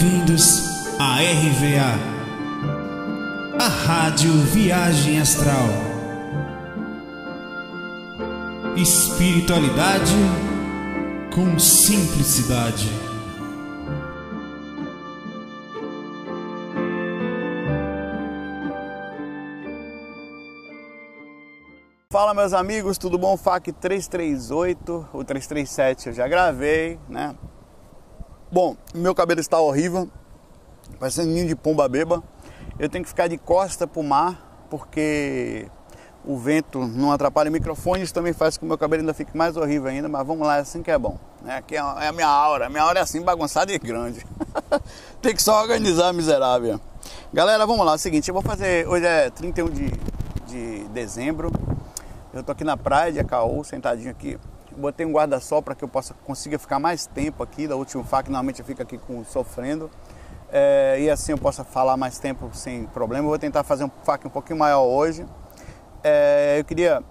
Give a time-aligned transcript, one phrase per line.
[0.00, 1.92] Bem-vindos à RVA,
[3.62, 5.68] a Rádio Viagem Astral.
[8.78, 10.14] Espiritualidade
[11.34, 12.88] com simplicidade.
[22.10, 23.36] Fala meus amigos, tudo bom?
[23.36, 27.36] FAC 338, o 337 eu já gravei, né?
[28.52, 30.10] Bom, meu cabelo está horrível,
[30.98, 32.20] parecendo ninho de pomba beba.
[32.80, 35.68] Eu tenho que ficar de costa pro mar, porque
[36.24, 39.14] o vento não atrapalha o microfone, isso também faz com que o meu cabelo ainda
[39.14, 41.16] fique mais horrível ainda, mas vamos lá, é assim que é bom.
[41.42, 41.58] Né?
[41.58, 44.26] Aqui é a minha aura, a minha aura é assim, bagunçada e grande.
[45.22, 46.80] Tem que só organizar, miserável.
[47.32, 49.92] Galera, vamos lá, é o seguinte, eu vou fazer, hoje é 31 de,
[50.48, 51.52] de dezembro,
[52.34, 54.36] eu tô aqui na praia de Acaú, sentadinho aqui,
[54.76, 58.30] botei um guarda-sol para que eu possa consiga ficar mais tempo aqui da última faca,
[58.30, 59.90] normalmente eu fico aqui com, sofrendo.
[60.52, 63.24] É, e assim eu possa falar mais tempo sem problema.
[63.24, 65.24] Eu vou tentar fazer um faca um pouquinho maior hoje.
[66.02, 67.02] É, eu queria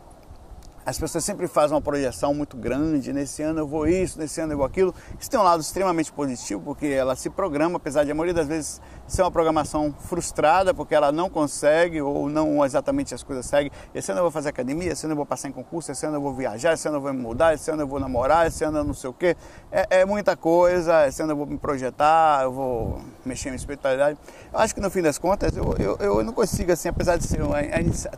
[0.89, 4.53] as pessoas sempre fazem uma projeção muito grande, nesse ano eu vou isso, nesse ano
[4.53, 4.93] eu vou aquilo.
[5.19, 8.47] Isso tem um lado extremamente positivo, porque ela se programa, apesar de a maioria das
[8.47, 13.71] vezes ser uma programação frustrada, porque ela não consegue ou não exatamente as coisas seguem.
[13.93, 16.17] Esse ano eu vou fazer academia, esse ano eu vou passar em concurso, esse ano
[16.17, 18.63] eu vou viajar, esse ano eu vou me mudar, esse ano eu vou namorar, esse
[18.63, 19.37] ano eu não sei o quê.
[19.71, 24.17] É, é muita coisa, esse ano eu vou me projetar, eu vou mexer em espiritualidade.
[24.51, 27.25] Eu acho que no fim das contas eu, eu, eu não consigo, assim, apesar de
[27.25, 27.39] ser,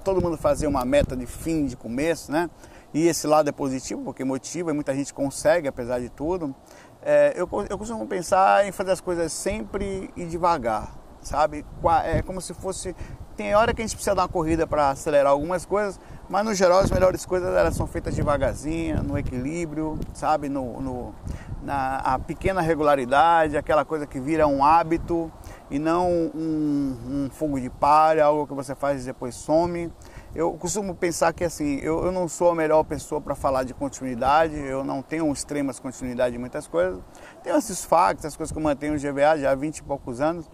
[0.06, 2.50] todo mundo fazer uma meta de fim, de começo, né?
[2.94, 6.54] E esse lado é positivo, porque motiva e muita gente consegue, apesar de tudo.
[7.02, 11.66] É, eu, eu costumo pensar em fazer as coisas sempre e devagar, sabe?
[12.04, 12.96] É como se fosse.
[13.36, 16.00] Tem hora que a gente precisa dar uma corrida para acelerar algumas coisas,
[16.30, 20.50] mas no geral as melhores coisas elas são feitas devagarzinho, no equilíbrio, sabe?
[20.50, 21.16] No, no,
[21.64, 25.32] na a pequena regularidade, aquela coisa que vira um hábito
[25.72, 29.92] e não um, um fogo de palha, algo que você faz e depois some
[30.34, 33.74] eu costumo pensar que assim, eu, eu não sou a melhor pessoa para falar de
[33.74, 37.02] continuidade, eu não tenho extremas continuidade em muitas coisas.
[37.44, 40.22] Tenho esses factos, as coisas que eu mantenho no GVA já há 20 e poucos
[40.22, 40.50] anos,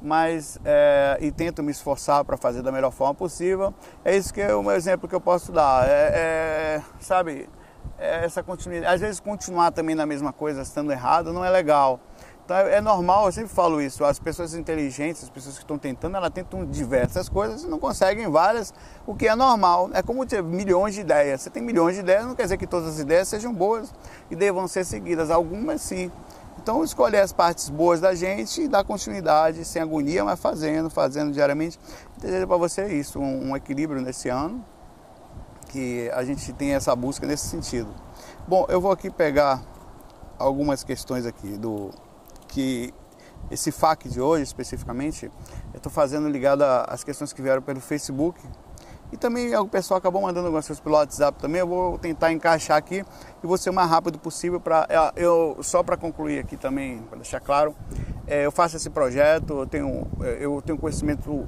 [0.00, 3.74] mas é, e tento me esforçar para fazer da melhor forma possível.
[4.02, 5.86] É isso que é o meu exemplo que eu posso dar.
[5.86, 7.48] É, é sabe,
[7.98, 8.94] é essa continuidade.
[8.94, 12.00] Às vezes continuar também na mesma coisa, estando errado, não é legal.
[12.48, 16.16] Então é normal, eu sempre falo isso, as pessoas inteligentes, as pessoas que estão tentando,
[16.16, 18.72] elas tentam diversas coisas e não conseguem várias,
[19.06, 19.90] o que é normal.
[19.92, 21.42] É como ter milhões de ideias.
[21.42, 23.92] Você tem milhões de ideias, não quer dizer que todas as ideias sejam boas
[24.30, 25.30] e devam ser seguidas.
[25.30, 26.10] Algumas sim.
[26.56, 31.30] Então escolher as partes boas da gente e dar continuidade, sem agonia, mas fazendo, fazendo
[31.32, 31.78] diariamente.
[32.16, 34.64] Desejo para você isso, um, um equilíbrio nesse ano,
[35.68, 37.94] que a gente tem essa busca nesse sentido.
[38.46, 39.60] Bom, eu vou aqui pegar
[40.38, 41.90] algumas questões aqui do
[42.48, 42.92] que
[43.50, 45.30] esse FAQ de hoje especificamente,
[45.72, 48.40] eu estou fazendo ligado às questões que vieram pelo Facebook
[49.10, 51.60] e também o pessoal acabou mandando algumas coisas pelo WhatsApp também.
[51.60, 53.02] Eu vou tentar encaixar aqui
[53.42, 56.98] e vou ser o mais rápido possível para é, eu só para concluir aqui também,
[57.02, 57.74] para deixar claro,
[58.26, 61.46] é, eu faço esse projeto, eu tenho é, eu tenho conhecimento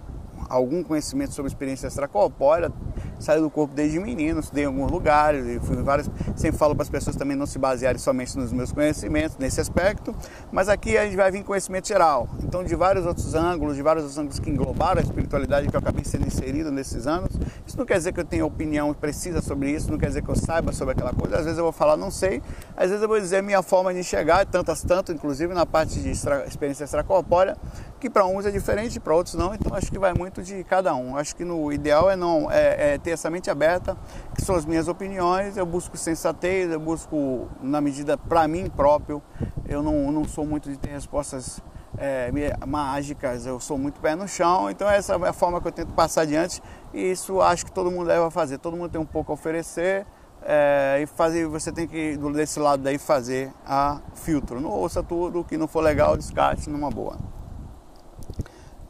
[0.51, 2.71] algum conhecimento sobre experiência extracorpórea,
[3.19, 6.11] saí do corpo desde menino, estudei em alguns lugares, fui em.
[6.37, 10.15] Sempre falo para as pessoas também não se basearem somente nos meus conhecimentos nesse aspecto,
[10.51, 12.29] mas aqui a gente vai vir conhecimento geral.
[12.43, 15.81] Então, de vários outros ângulos, de vários outros ângulos que englobaram a espiritualidade que eu
[15.81, 17.31] acabei sendo inserido nesses anos.
[17.67, 20.29] Isso não quer dizer que eu tenha opinião precisa sobre isso, não quer dizer que
[20.29, 21.37] eu saiba sobre aquela coisa.
[21.37, 22.43] Às vezes eu vou falar, não sei,
[22.77, 26.11] às vezes eu vou dizer minha forma de enxergar, tantas tanto, inclusive na parte de
[26.11, 27.57] extra, experiência extracorpórea,
[27.99, 29.55] que para uns é diferente, para outros não.
[29.55, 31.17] Então, acho que vai muito de cada um.
[31.17, 33.97] Acho que no ideal é não é, é ter essa mente aberta,
[34.35, 39.23] que são as minhas opiniões, eu busco sensatez, eu busco na medida para mim próprio,
[39.69, 41.61] eu não, não sou muito de ter respostas
[41.99, 42.31] é,
[42.67, 45.93] mágicas, eu sou muito pé no chão, então essa é a forma que eu tento
[45.93, 46.63] passar adiante.
[46.93, 50.07] E isso acho que todo mundo deve fazer, todo mundo tem um pouco a oferecer
[50.43, 55.45] é, e fazer, você tem que desse lado daí fazer a filtro, não ouça tudo,
[55.45, 57.17] que não for legal, descarte numa boa.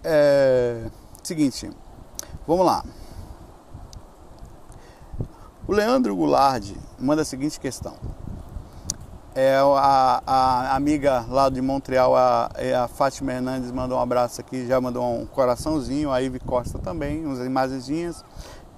[0.03, 0.87] É,
[1.23, 1.71] seguinte,
[2.47, 2.85] vamos lá.
[5.67, 7.95] O Leandro Goulard manda a seguinte questão.
[9.35, 14.41] É, a, a amiga lá de Montreal, a, é a Fátima Hernandes, mandou um abraço
[14.41, 18.25] aqui, já mandou um coraçãozinho, a Ive Costa também, umas imagenzinhas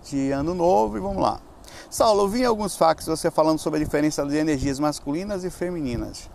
[0.04, 1.40] de ano novo e vamos lá.
[1.88, 6.30] Saulo, eu vi alguns fatos você falando sobre a diferença de energias masculinas e femininas.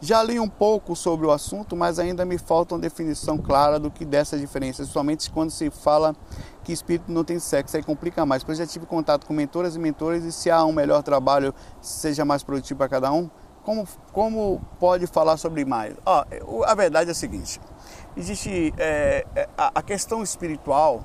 [0.00, 3.90] Já li um pouco sobre o assunto, mas ainda me falta uma definição clara do
[3.90, 6.14] que dessa diferença, somente quando se fala
[6.62, 8.44] que espírito não tem sexo, aí complica mais.
[8.44, 12.24] Pois já tive contato com mentoras e mentores e se há um melhor trabalho, seja
[12.24, 13.28] mais produtivo para cada um,
[13.64, 15.94] como, como pode falar sobre mais?
[16.06, 16.24] Ó,
[16.64, 17.60] a verdade é a seguinte:
[18.16, 21.02] existe é, é, a, a questão espiritual,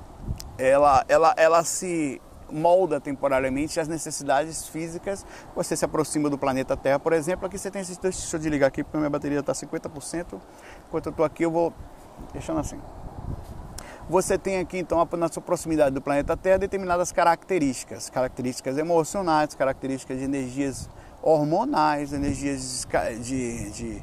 [0.56, 5.24] ela, ela, ela se molda temporariamente as necessidades físicas.
[5.54, 7.46] Você se aproxima do planeta Terra, por exemplo.
[7.46, 7.98] Aqui você tem dois.
[8.00, 10.40] Deixa eu desligar aqui porque minha bateria está 50%.
[10.88, 11.72] Enquanto eu estou aqui, eu vou
[12.32, 12.80] deixando assim.
[14.08, 20.18] Você tem aqui, então, na sua proximidade do planeta Terra, determinadas características, características emocionais, características
[20.18, 20.90] de energias
[21.22, 24.02] hormonais, energias de, de, de,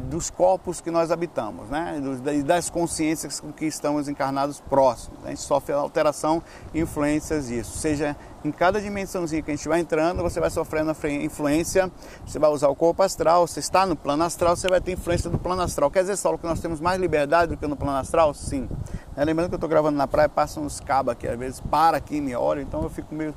[0.00, 2.00] dos corpos que nós habitamos, né?
[2.44, 5.18] das consciências com que estamos encarnados próximos.
[5.24, 6.42] A gente sofre alteração
[6.72, 7.76] e influências disso.
[7.78, 11.90] Seja em cada dimensãozinha que a gente vai entrando, você vai sofrendo influência,
[12.26, 15.28] você vai usar o corpo astral, você está no plano astral, você vai ter influência
[15.28, 15.90] do plano astral.
[15.90, 18.32] Quer dizer, Saulo, que nós temos mais liberdade do que no plano astral?
[18.34, 18.68] Sim.
[19.16, 21.96] É, lembrando que eu estou gravando na praia, passam uns cabos aqui, às vezes para
[21.96, 23.34] aqui e me olham, então eu fico meio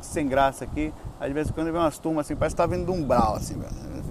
[0.00, 0.92] sem graça aqui.
[1.20, 3.60] Às vezes quando vem umas turmas assim, parece que tá vindo de um brau, assim,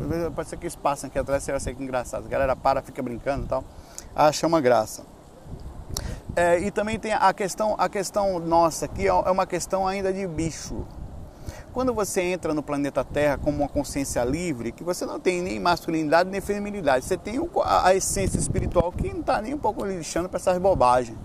[0.05, 0.31] velho.
[0.31, 2.25] Parece que eles passam aqui atrás, você vai ser engraçado.
[2.25, 3.63] A galera para, fica brincando e tal.
[4.15, 5.03] Acha uma graça.
[6.35, 10.27] É, e também tem a questão, a questão nossa aqui é uma questão ainda de
[10.27, 10.85] bicho.
[11.73, 15.59] Quando você entra no planeta Terra como uma consciência livre, que você não tem nem
[15.59, 20.27] masculinidade nem feminilidade, você tem a essência espiritual que não está nem um pouco lixando
[20.27, 21.17] para essas bobagens.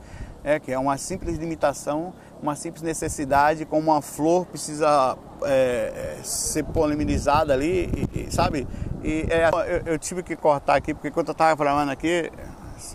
[0.45, 2.13] É, que é uma simples limitação
[2.43, 8.67] uma simples necessidade, como uma flor precisa é, é, ser polimerizada ali, e, e, sabe?
[9.05, 12.31] E é, eu, eu, tive que cortar aqui, porque quando eu estava gravando aqui,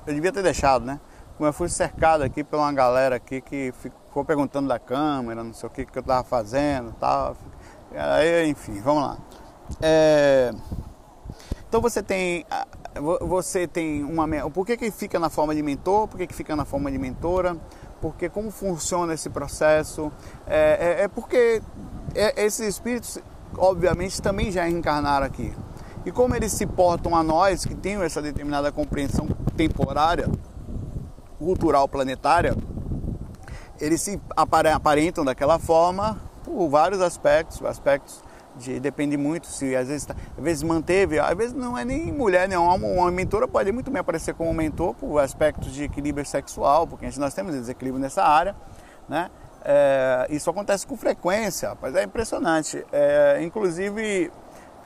[0.06, 1.00] eu devia ter deixado, né?
[1.38, 5.54] Como eu fui cercado aqui por uma galera aqui que ficou perguntando da câmera, não
[5.54, 7.38] sei o que, que eu estava fazendo tal.
[7.96, 9.18] Aí, enfim, vamos lá.
[9.82, 10.52] É...
[11.70, 12.46] Então você tem
[13.00, 16.56] você tem uma por que, que fica na forma de mentor, por que, que fica
[16.56, 17.58] na forma de mentora,
[18.02, 20.12] porque como funciona esse processo,
[20.46, 21.62] é, é, é porque
[22.16, 23.20] é, esses espíritos,
[23.58, 25.54] obviamente, também já reencarnaram aqui.
[26.06, 30.30] E como eles se portam a nós, que têm essa determinada compreensão temporária,
[31.38, 32.56] cultural, planetária,
[33.80, 38.24] eles se aparentam daquela forma por vários aspectos, aspectos
[38.58, 42.12] de, depende muito se às vezes, tá, às vezes manteve, às vezes não é nem
[42.12, 42.66] mulher, não.
[42.66, 47.10] Uma, uma mentora pode muito bem aparecer como mentor por aspectos de equilíbrio sexual, porque
[47.18, 48.56] nós temos desequilíbrio nessa área,
[49.08, 49.30] né?
[49.64, 52.86] É, isso acontece com frequência, rapaz, é impressionante.
[52.92, 54.32] É, inclusive,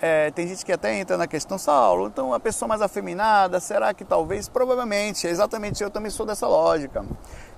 [0.01, 3.93] é, tem gente que até entra na questão, Saulo, então a pessoa mais afeminada, será
[3.93, 4.49] que talvez?
[4.49, 7.05] Provavelmente, exatamente eu também sou dessa lógica.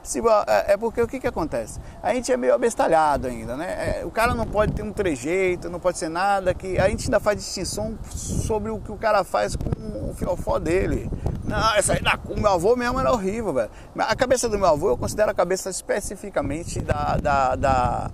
[0.03, 1.79] Se, é, é porque o que, que acontece?
[2.01, 4.01] A gente é meio abestalhado ainda, né?
[4.01, 7.05] É, o cara não pode ter um trejeito, não pode ser nada, que a gente
[7.05, 9.69] ainda faz distinção sobre o que o cara faz com
[10.09, 11.09] o fiofó dele.
[11.45, 13.69] Não, essa aí da o meu avô mesmo era horrível, velho.
[13.97, 18.11] A cabeça do meu avô eu considero a cabeça especificamente da, da, da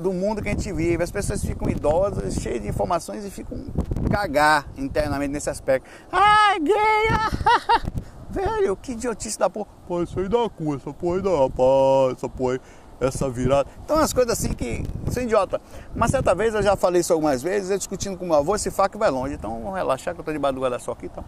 [0.00, 1.02] do mundo que a gente vive.
[1.02, 3.66] As pessoas ficam idosas, cheias de informações e ficam
[4.10, 5.88] cagar internamente nesse aspecto.
[6.12, 7.98] Ah, gay!
[8.30, 9.68] Velho, que idiotice da porra.
[9.86, 12.60] Pô, isso aí dá cu, essa porra aí dá, rapaz, essa porra aí,
[13.00, 13.68] essa virada.
[13.84, 15.60] Então, as coisas assim que são idiota.
[15.94, 18.70] Uma certa vez, eu já falei isso algumas vezes, eu discutindo com meu avô, esse
[18.70, 19.34] faca vai longe.
[19.34, 21.24] Então, vamos relaxar que eu tô debaixo do guarda-sol aqui, então.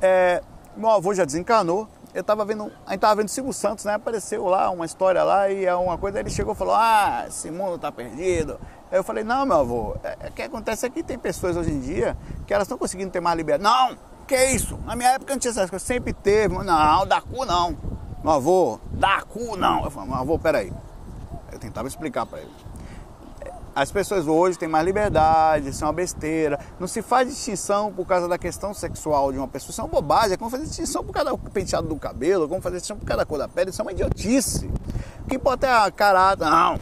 [0.00, 0.42] É,
[0.76, 3.94] meu avô já desencarnou, eu tava vendo, a gente tava vendo Silvio Santos, né?
[3.94, 7.50] Apareceu lá uma história lá e é uma coisa, ele chegou e falou: "Ah, esse
[7.50, 8.60] mundo tá perdido".
[8.90, 11.56] Aí eu falei: "Não, meu avô, é, é, o que acontece é que tem pessoas
[11.56, 13.64] hoje em dia que elas estão conseguindo ter mais liberdade".
[13.64, 14.78] Não, que isso?
[14.84, 16.56] Na minha época não tinha essas coisas, sempre teve.
[16.56, 17.76] Não, da cu não.
[18.22, 19.84] Meu avô, da cu não.
[19.84, 20.72] Eu falei: "Meu avô, peraí".
[21.52, 22.50] Eu tentava explicar para ele.
[23.76, 26.60] As pessoas hoje têm mais liberdade, isso é uma besteira.
[26.78, 29.72] Não se faz distinção por causa da questão sexual de uma pessoa.
[29.72, 30.34] Isso é uma bobagem.
[30.34, 33.18] É como fazer distinção por causa do penteado do cabelo, como fazer distinção por causa
[33.18, 33.70] da cor da pele.
[33.70, 34.70] Isso é uma idiotice.
[35.24, 36.44] O que importa é a caráter.
[36.44, 36.78] Não,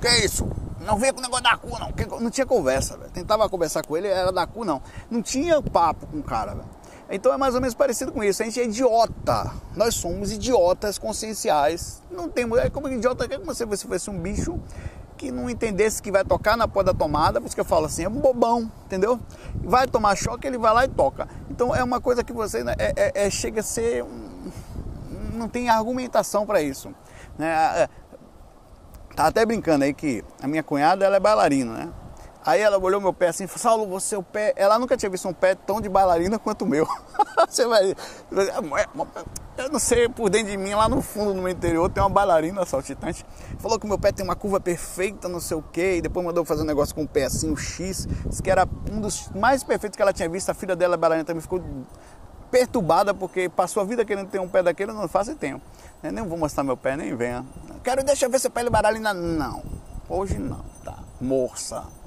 [0.00, 0.48] que é isso?
[0.86, 2.20] Não veio com o negócio da cu, não.
[2.20, 3.10] Não tinha conversa, velho.
[3.10, 4.80] Tentava conversar com ele, era da cu, não.
[5.10, 6.75] Não tinha papo com o cara, velho.
[7.10, 8.42] Então é mais ou menos parecido com isso.
[8.42, 9.52] A gente é idiota.
[9.76, 12.02] Nós somos idiotas conscienciais.
[12.10, 12.58] Não temos.
[12.58, 14.58] É como idiota, é como se você fosse um bicho
[15.16, 17.86] que não entendesse que vai tocar na porta da tomada, por isso que eu falo
[17.86, 19.18] assim, é um bobão, entendeu?
[19.54, 21.26] Vai tomar choque, ele vai lá e toca.
[21.50, 24.04] Então é uma coisa que você né, é, é, é, chega a ser.
[25.32, 26.94] não tem argumentação para isso.
[27.38, 27.48] Né?
[27.48, 27.88] É,
[29.14, 31.92] tá até brincando aí que a minha cunhada ela é bailarina, né?
[32.46, 34.54] Aí ela olhou meu pé assim Saulo, você o pé.
[34.54, 36.86] Ela nunca tinha visto um pé tão de bailarina quanto o meu.
[37.48, 37.92] você vai.
[39.58, 42.08] Eu não sei, por dentro de mim, lá no fundo, no meu interior, tem uma
[42.08, 43.26] bailarina saltitante.
[43.58, 45.96] Falou que meu pé tem uma curva perfeita, não sei o quê.
[45.96, 48.06] E depois mandou fazer um negócio com o pé assim, o X.
[48.06, 50.48] Disse que era um dos mais perfeitos que ela tinha visto.
[50.48, 51.60] A filha dela, a bailarina, também ficou
[52.48, 55.64] perturbada porque passou a vida querendo ter um pé daquele, não faz tempo.
[56.00, 57.44] Eu nem vou mostrar meu pé, nem venha.
[57.82, 59.12] Quero, deixa eu ver seu pé de bailarina.
[59.12, 59.64] Não,
[60.08, 61.00] hoje não, tá?
[61.20, 62.05] Moça.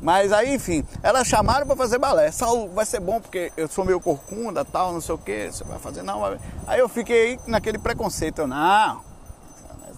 [0.00, 2.30] Mas aí, enfim, elas chamaram para fazer balé.
[2.30, 5.64] Saulo, vai ser bom porque eu sou meio corcunda, tal, não sei o que, você
[5.64, 6.20] vai fazer, não.
[6.20, 6.38] Vai...
[6.66, 9.00] Aí eu fiquei naquele preconceito, eu, não,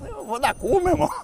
[0.06, 1.10] eu vou dar cu, meu irmão.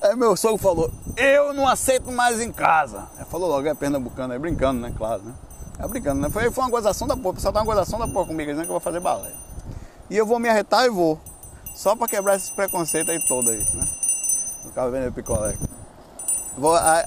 [0.00, 3.08] Aí meu sogro falou, eu não aceito mais em casa.
[3.16, 4.92] Ele falou logo, é pernambucano, é brincando, né?
[4.96, 5.32] Claro, né?
[5.78, 6.28] É brincando, né?
[6.28, 8.66] Foi, foi uma gozação da porra, o pessoal tá uma gozação da porra comigo, dizendo
[8.66, 9.32] que eu vou fazer balé.
[10.10, 11.18] E eu vou me arretar e vou.
[11.74, 13.84] Só para quebrar esses preconceitos aí todo aí, né?
[14.66, 15.56] O cara vendo picolé.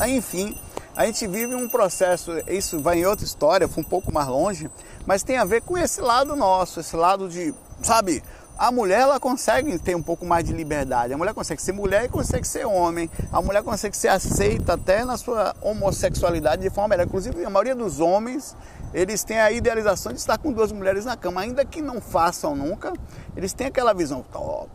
[0.08, 0.60] Enfim,
[0.96, 4.70] a gente vive um processo, isso vai em outra história, foi um pouco mais longe,
[5.06, 8.24] mas tem a ver com esse lado nosso, esse lado de, sabe,
[8.58, 11.13] a mulher ela consegue ter um pouco mais de liberdade.
[11.13, 13.08] A mulher consegue ser mulher e consegue ser homem.
[13.32, 17.06] A mulher consegue ser aceita até na sua homossexualidade de forma melhor.
[17.06, 18.56] Inclusive, a maioria dos homens,
[18.96, 22.56] eles têm a idealização de estar com duas mulheres na cama, ainda que não façam
[22.56, 22.92] nunca.
[23.36, 24.68] Eles têm aquela visão, top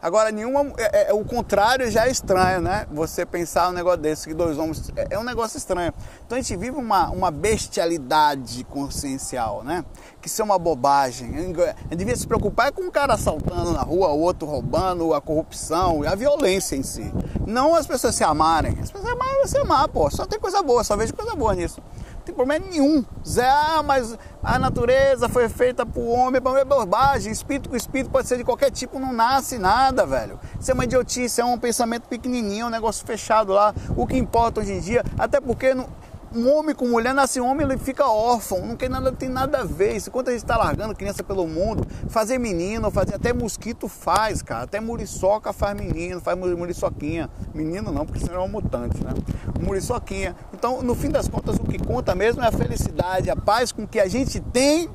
[0.00, 0.72] Agora, nenhuma.
[0.78, 2.86] É, é, é, o contrário já é estranho, né?
[2.92, 4.90] Você pensar um negócio desse, que dois homens.
[4.96, 5.92] É, é, um negócio estranho.
[6.24, 9.84] Então a gente vive uma, uma bestialidade consciencial, né?
[10.20, 11.36] Que isso é uma bobagem.
[11.36, 15.20] A gente devia se preocupar com um cara assaltando na rua, o outro roubando, a
[15.20, 17.12] corrupção, a violência em si.
[17.46, 18.78] Não as pessoas se amarem.
[18.80, 20.08] As pessoas amarem você amar, pô.
[20.10, 21.82] Só tem coisa boa, só vejo coisa boa nisso
[22.28, 23.04] tem problema nenhum.
[23.26, 27.32] Zé, ah, mas a natureza foi feita para o homem, é bobagem.
[27.32, 30.38] Espírito com espírito pode ser de qualquer tipo, não nasce nada, velho.
[30.60, 33.74] Isso é uma idiotice, é um pensamento pequenininho, um negócio fechado lá.
[33.96, 35.88] O que importa hoje em dia, até porque não
[36.34, 39.64] um homem com mulher nasce homem, ele fica órfão, não tem nada, tem nada a
[39.64, 39.96] ver.
[39.96, 44.42] Isso quando a gente está largando criança pelo mundo, fazer menino, fazer até mosquito faz,
[44.42, 44.64] cara.
[44.64, 47.30] Até muriçoca faz menino, faz muriçoquinha.
[47.54, 49.12] Menino não, porque senão é um mutante, né?
[49.60, 50.36] Muriçoquinha.
[50.52, 53.86] Então, no fim das contas, o que conta mesmo é a felicidade, a paz com
[53.86, 54.90] que a gente tem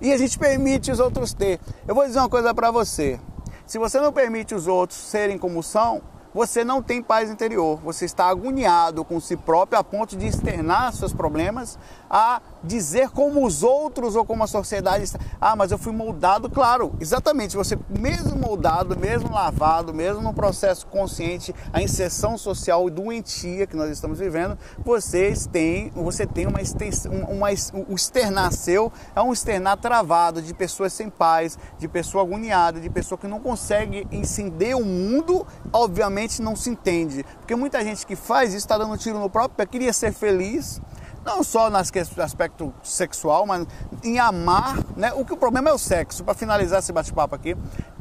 [0.00, 1.58] e a gente permite os outros ter.
[1.86, 3.18] Eu vou dizer uma coisa para você.
[3.66, 6.00] Se você não permite os outros serem como são,
[6.34, 10.92] você não tem paz interior, você está agoniado com si próprio a ponto de externar
[10.92, 11.78] seus problemas
[12.10, 15.18] a dizer como os outros ou como a sociedade está.
[15.40, 17.56] Ah, mas eu fui moldado, claro, exatamente.
[17.56, 23.90] Você, mesmo moldado, mesmo lavado, mesmo no processo consciente, a inserção social doentia que nós
[23.90, 27.48] estamos vivendo, vocês têm, você tem uma extensão, uma,
[27.88, 32.90] o externar seu é um externar travado de pessoas sem paz, de pessoa agoniada, de
[32.90, 37.24] pessoa que não consegue encender o mundo, obviamente não se entende.
[37.38, 40.12] Porque muita gente que faz isso está dando um tiro no próprio pé, queria ser
[40.12, 40.80] feliz
[41.24, 43.66] não só no aspecto sexual, mas
[44.02, 45.12] em amar, né?
[45.12, 46.24] O que o problema é o sexo.
[46.24, 47.56] Para finalizar esse bate-papo aqui,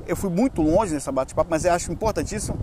[0.07, 2.57] eu fui muito longe nesse bate-papo, mas eu acho importantíssimo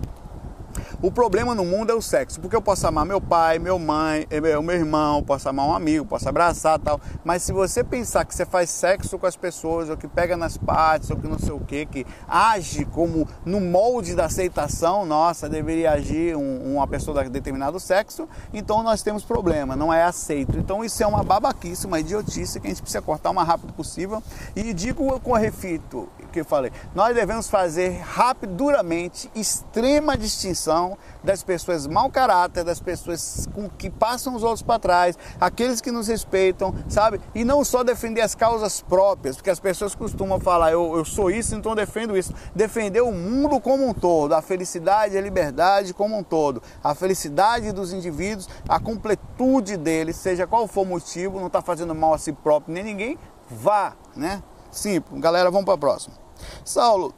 [1.01, 4.27] o problema no mundo é o sexo, porque eu posso amar meu pai, meu mãe,
[4.29, 6.99] eh, meu irmão, posso amar um amigo, posso abraçar tal.
[7.23, 10.57] Mas se você pensar que você faz sexo com as pessoas, ou que pega nas
[10.57, 15.47] partes, ou que não sei o que, que age como no molde da aceitação, nossa,
[15.49, 20.57] deveria agir um, uma pessoa de determinado sexo, então nós temos problema, não é aceito.
[20.57, 23.73] Então isso é uma babaquice, uma idiotice que a gente precisa cortar o mais rápido
[23.73, 24.21] possível.
[24.55, 31.43] E digo com refito que eu falei, nós devemos fazer rápido, duramente, extrema distinção das
[31.43, 36.07] pessoas mau caráter, das pessoas com, que passam os outros para trás, aqueles que nos
[36.07, 37.21] respeitam, sabe?
[37.33, 41.31] E não só defender as causas próprias, porque as pessoas costumam falar, eu, eu sou
[41.31, 42.33] isso, então defendo isso.
[42.53, 47.71] Defender o mundo como um todo, a felicidade a liberdade como um todo, a felicidade
[47.71, 52.17] dos indivíduos, a completude deles, seja qual for o motivo, não está fazendo mal a
[52.17, 53.17] si próprio nem ninguém,
[53.49, 54.43] vá, né?
[54.69, 55.21] Simples.
[55.21, 56.24] Galera, vamos para a próxima.
[56.63, 57.13] Saulo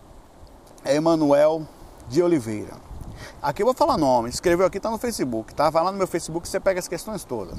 [0.83, 1.67] é Emanuel
[2.07, 2.75] de Oliveira.
[3.41, 5.69] Aqui eu vou falar nome, escreveu aqui, está no Facebook, tá?
[5.69, 7.57] Vai lá no meu Facebook você pega as questões todas.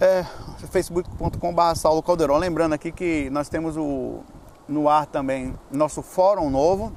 [0.00, 0.24] É,
[0.70, 2.36] facebook.com.br Saulo Caldeirão.
[2.36, 4.20] Lembrando aqui que nós temos o,
[4.68, 6.92] no ar também nosso fórum novo,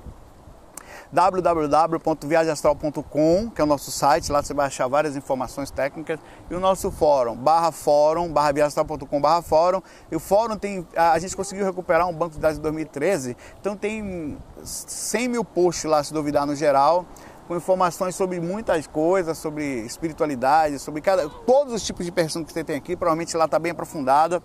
[1.11, 6.17] www.viagemastral.com, que é o nosso site, lá você vai achar várias informações técnicas,
[6.49, 9.81] e o nosso fórum, barra fórum, barra viagemastral.com, barra fórum.
[10.09, 13.35] E o fórum tem, a, a, gente conseguiu recuperar um banco de dados de 2013,
[13.59, 17.05] então tem 100 mil posts lá, se duvidar, no geral,
[17.47, 22.53] com informações sobre muitas coisas, sobre espiritualidade, sobre cada, todos os tipos de pessoas que
[22.53, 24.41] você tem aqui, provavelmente lá está bem aprofundada,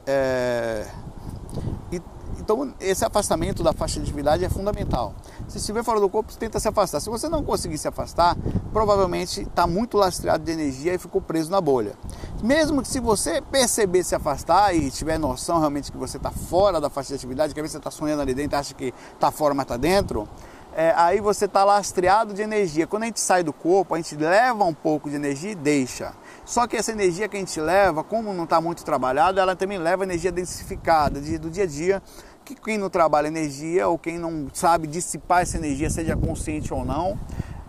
[0.05, 0.85] É...
[1.91, 2.01] E,
[2.39, 5.13] então esse afastamento da faixa de atividade é fundamental.
[5.47, 6.99] Se estiver fora do corpo, tenta se afastar.
[6.99, 8.35] Se você não conseguir se afastar,
[8.73, 11.93] provavelmente está muito lastreado de energia e ficou preso na bolha.
[12.41, 16.79] Mesmo que se você perceber se afastar e tiver noção realmente que você está fora
[16.79, 19.31] da faixa de atividade, que às vezes você está sonhando ali dentro, acha que está
[19.31, 20.27] fora, mas está dentro,
[20.75, 22.87] é, aí você está lastreado de energia.
[22.87, 26.13] Quando a gente sai do corpo, a gente leva um pouco de energia e deixa.
[26.49, 29.77] Só que essa energia que a gente leva, como não está muito trabalhada, ela também
[29.77, 32.01] leva energia densificada de, do dia a dia.
[32.43, 36.83] Que quem não trabalha energia ou quem não sabe dissipar essa energia, seja consciente ou
[36.83, 37.19] não,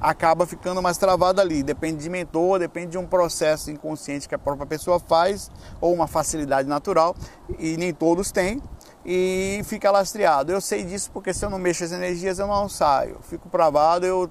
[0.01, 1.63] acaba ficando mais travado ali.
[1.63, 6.07] Depende de mentor, depende de um processo inconsciente que a própria pessoa faz ou uma
[6.07, 7.15] facilidade natural
[7.59, 8.63] e nem todos têm
[9.05, 10.53] e fica lastreado.
[10.53, 13.19] Eu sei disso porque se eu não mexo as energias eu não saio.
[13.29, 14.31] Fico travado, eu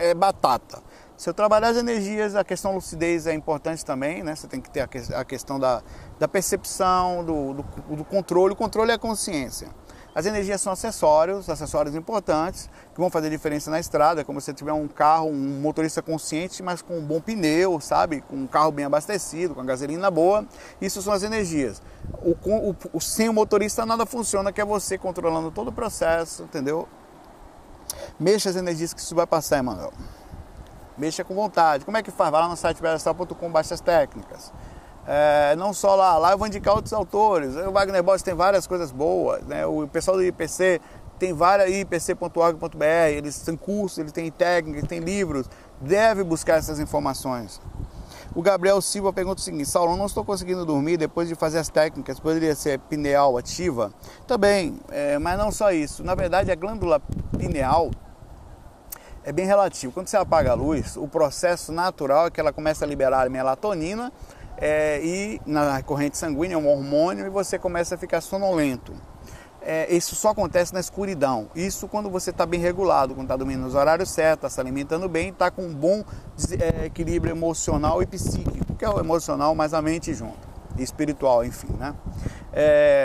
[0.00, 0.82] é batata.
[1.20, 4.34] Se eu trabalhar as energias, a questão lucidez é importante também, né?
[4.34, 5.82] Você tem que ter a questão da,
[6.18, 8.54] da percepção, do, do, do controle.
[8.54, 9.68] O controle é a consciência.
[10.14, 14.72] As energias são acessórios, acessórios importantes, que vão fazer diferença na estrada, como se tiver
[14.72, 18.22] um carro, um motorista consciente, mas com um bom pneu, sabe?
[18.22, 20.46] Com um carro bem abastecido, com a gasolina boa.
[20.80, 21.82] Isso são as energias.
[22.22, 26.44] O, o, o, sem o motorista nada funciona, que é você controlando todo o processo,
[26.44, 26.88] entendeu?
[28.18, 29.92] Mexa as energias que isso vai passar, Emanuel.
[31.00, 31.84] Mexa com vontade.
[31.84, 32.30] Como é que faz?
[32.30, 34.52] Vai lá no site belastral.com, baixa as técnicas.
[35.06, 37.56] É, não só lá, lá eu vou indicar outros autores.
[37.56, 39.64] O Wagner Boss tem várias coisas boas, né?
[39.64, 40.78] o pessoal do IPC
[41.18, 45.46] tem várias, ipc.org.br, eles têm cursos, eles têm técnicas, têm livros,
[45.80, 47.60] deve buscar essas informações.
[48.34, 51.68] O Gabriel Silva pergunta o seguinte: Saulo, não estou conseguindo dormir depois de fazer as
[51.68, 53.92] técnicas, poderia ser pineal ativa?
[54.26, 56.04] Também, é, mas não só isso.
[56.04, 57.00] Na verdade, a glândula
[57.36, 57.90] pineal
[59.24, 59.92] é bem relativo.
[59.92, 64.12] Quando você apaga a luz, o processo natural é que ela começa a liberar melatonina
[64.56, 68.92] é, e na corrente sanguínea, é um hormônio, e você começa a ficar sonolento.
[69.62, 71.48] É, isso só acontece na escuridão.
[71.54, 75.08] Isso quando você está bem regulado, quando está dormindo nos horários certos, está se alimentando
[75.08, 76.02] bem, está com um bom
[76.58, 81.44] é, equilíbrio emocional e psíquico, que é o emocional mais a mente junto, e espiritual,
[81.44, 81.94] enfim, né?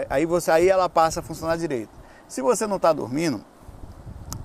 [0.10, 1.91] Aí você, aí ela passa a funcionar direito.
[2.28, 3.43] Se você não está dormindo,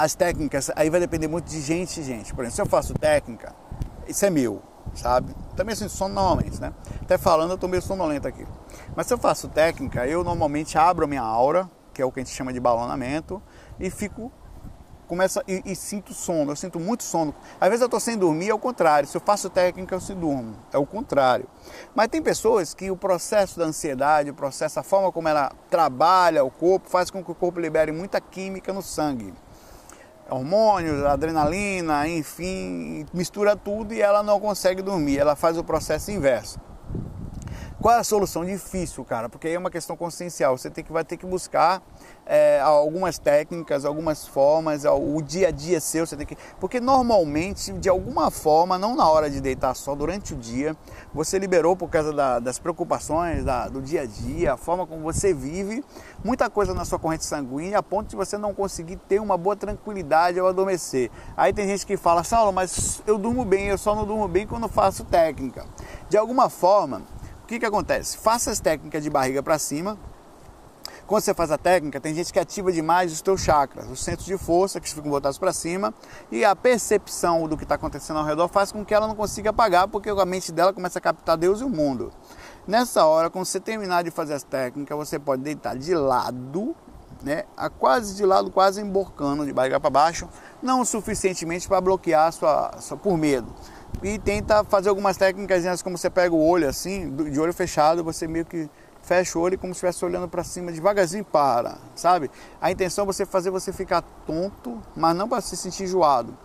[0.00, 2.32] as técnicas aí vai depender muito de gente, gente.
[2.34, 3.54] Por exemplo, se eu faço técnica,
[4.08, 4.62] isso é meu
[4.94, 5.34] sabe?
[5.54, 6.72] Também assim, sono normalmente, né?
[7.02, 8.46] Até falando, eu tô meio sonolento aqui.
[8.96, 12.18] Mas se eu faço técnica, eu normalmente abro a minha aura, que é o que
[12.18, 13.42] a gente chama de balonamento,
[13.78, 14.32] e fico
[15.06, 17.34] começa e, e, sinto sono, eu sinto muito sono.
[17.60, 19.08] Às vezes eu estou sem dormir, é o contrário.
[19.08, 20.54] Se eu faço técnica, eu se durmo.
[20.72, 21.48] É o contrário.
[21.94, 26.44] Mas tem pessoas que o processo da ansiedade, o processo, a forma como ela trabalha
[26.44, 29.34] o corpo, faz com que o corpo libere muita química no sangue
[30.30, 36.58] hormônios, adrenalina, enfim, mistura tudo e ela não consegue dormir, ela faz o processo inverso.
[37.80, 38.44] Qual é a solução?
[38.44, 40.56] Difícil, cara, porque aí é uma questão consciencial.
[40.56, 41.80] Você tem que, vai ter que buscar
[42.26, 46.36] é, algumas técnicas, algumas formas, o dia a dia seu, você tem que.
[46.60, 50.76] Porque normalmente, de alguma forma, não na hora de deitar só, durante o dia,
[51.14, 55.00] você liberou por causa da, das preocupações da, do dia a dia, a forma como
[55.00, 55.82] você vive,
[56.22, 59.56] muita coisa na sua corrente sanguínea, a ponto de você não conseguir ter uma boa
[59.56, 61.10] tranquilidade ao adormecer.
[61.34, 64.46] Aí tem gente que fala, Saulo, mas eu durmo bem, eu só não durmo bem
[64.46, 65.64] quando faço técnica.
[66.10, 67.00] De alguma forma,
[67.50, 68.16] que, que acontece?
[68.16, 69.98] Faça as técnicas de barriga para cima.
[71.04, 74.24] Quando você faz a técnica, tem gente que ativa demais os teus chakras, os centros
[74.24, 75.92] de força que ficam botados para cima,
[76.30, 79.50] e a percepção do que está acontecendo ao redor faz com que ela não consiga
[79.50, 82.12] apagar, porque a mente dela começa a captar Deus e o mundo.
[82.68, 86.76] Nessa hora, quando você terminar de fazer as técnicas, você pode deitar de lado,
[87.24, 90.28] né, a quase de lado, quase emborcando de barriga para baixo,
[90.62, 93.52] não suficientemente para bloquear sua, sua por medo
[94.02, 98.26] e tenta fazer algumas técnicas como você pega o olho assim, de olho fechado, você
[98.26, 98.68] meio que
[99.02, 102.30] fecha o olho como se estivesse olhando para cima devagarzinho para, sabe?
[102.60, 106.36] A intenção é você fazer você ficar tonto, mas não para se sentir enjoado.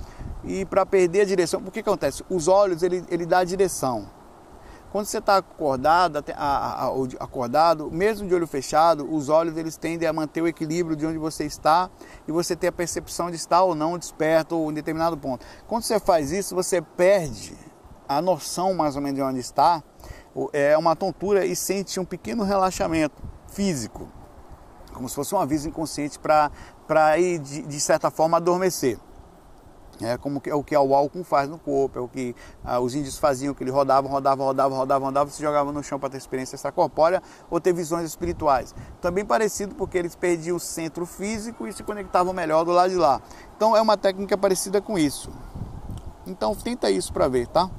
[0.43, 2.23] E para perder a direção, porque que acontece?
[2.29, 4.08] Os olhos ele, ele dá a direção.
[4.95, 6.23] Quando você está acordado,
[7.19, 11.17] acordado, mesmo de olho fechado, os olhos eles tendem a manter o equilíbrio de onde
[11.17, 11.89] você está
[12.25, 15.45] e você tem a percepção de estar ou não desperto ou em determinado ponto.
[15.67, 17.58] Quando você faz isso, você perde
[18.08, 19.84] a noção mais ou menos de onde está,
[20.53, 24.08] é uma tontura e sente um pequeno relaxamento físico,
[24.93, 28.97] como se fosse um aviso inconsciente para ir de, de certa forma adormecer.
[30.01, 32.79] É como que, é o que o álcool faz no corpo, é o que ah,
[32.79, 36.10] os índios faziam, que ele rodava, rodava, rodava, rodava, rodava, se jogava no chão para
[36.10, 38.75] ter experiência extracorpórea ou ter visões espirituais.
[38.99, 42.97] Também parecido porque eles perdiam o centro físico e se conectavam melhor do lado de
[42.97, 43.21] lá.
[43.55, 45.31] Então é uma técnica parecida com isso.
[46.27, 47.69] Então tenta isso para ver, tá?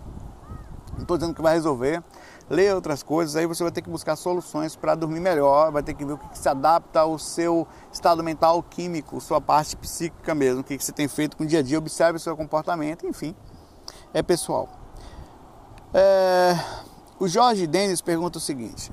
[0.94, 2.02] Não estou dizendo que vai resolver,
[2.48, 5.94] ler outras coisas, aí você vai ter que buscar soluções para dormir melhor, vai ter
[5.94, 10.60] que ver o que, se adapta ao seu estado mental químico, sua parte psíquica mesmo,
[10.60, 13.06] o que, que você tem feito com o dia a dia, observe o seu comportamento,
[13.06, 13.34] enfim,
[14.14, 14.68] é pessoal.
[15.92, 16.56] É...
[17.18, 18.92] O Jorge Denis pergunta o seguinte: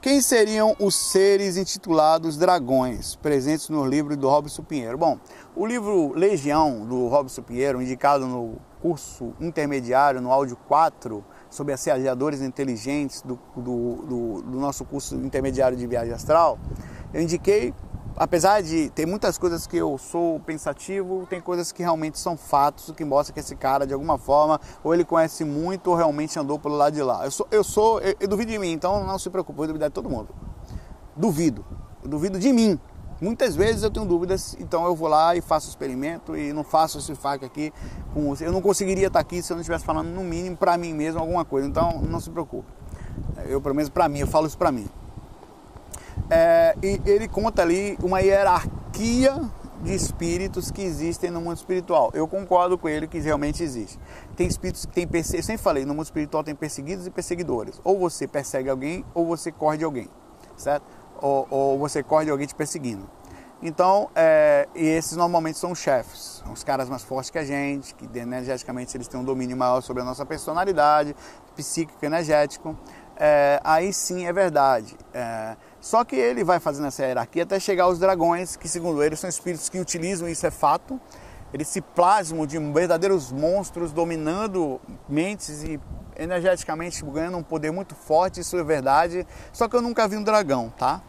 [0.00, 4.96] quem seriam os seres intitulados dragões, presentes no livro do Robson Pinheiro?
[4.96, 5.18] Bom,
[5.54, 12.40] o livro Legião, do Robson Pinheiro, indicado no curso intermediário, no áudio 4, sobre assediadores
[12.40, 16.58] inteligentes do, do, do, do nosso curso intermediário de viagem astral,
[17.12, 17.74] eu indiquei,
[18.16, 22.92] apesar de ter muitas coisas que eu sou pensativo, tem coisas que realmente são fatos,
[22.96, 26.58] que mostra que esse cara, de alguma forma, ou ele conhece muito ou realmente andou
[26.58, 27.24] pelo lado de lá.
[27.24, 29.66] Eu sou, eu, sou, eu, eu duvido de mim, então não se preocupe, eu vou
[29.66, 30.28] duvidar de todo mundo.
[31.16, 31.64] Duvido.
[32.02, 32.78] Eu duvido de mim,
[33.20, 36.62] Muitas vezes eu tenho dúvidas, então eu vou lá e faço o experimento e não
[36.62, 37.72] faço esse FAQ aqui.
[38.14, 40.94] Com, eu não conseguiria estar aqui se eu não estivesse falando, no mínimo, para mim
[40.94, 41.66] mesmo alguma coisa.
[41.66, 42.68] Então não se preocupe.
[43.46, 44.88] Eu, pelo menos para mim, eu falo isso para mim.
[46.30, 49.50] É, e ele conta ali uma hierarquia
[49.82, 52.10] de espíritos que existem no mundo espiritual.
[52.14, 53.98] Eu concordo com ele que realmente existe.
[54.36, 57.80] Tem espíritos que têm perseguidos, sempre falei, no mundo espiritual tem perseguidos e perseguidores.
[57.84, 60.08] Ou você persegue alguém ou você corre de alguém,
[60.56, 60.84] certo?
[61.18, 63.08] Ou, ou você corre de alguém te perseguindo.
[63.60, 67.92] Então, é, e esses normalmente são os chefes, os caras mais fortes que a gente,
[67.92, 71.14] que energeticamente eles têm um domínio maior sobre a nossa personalidade,
[71.56, 72.76] psíquico, energético.
[73.16, 74.96] É, aí sim é verdade.
[75.12, 79.16] É, só que ele vai fazendo essa hierarquia até chegar aos dragões, que segundo ele
[79.16, 81.00] são espíritos que utilizam isso é fato.
[81.52, 85.80] Eles se plasmam de verdadeiros monstros dominando mentes e
[86.16, 89.26] energeticamente ganhando um poder muito forte, isso é verdade.
[89.52, 91.00] Só que eu nunca vi um dragão, tá?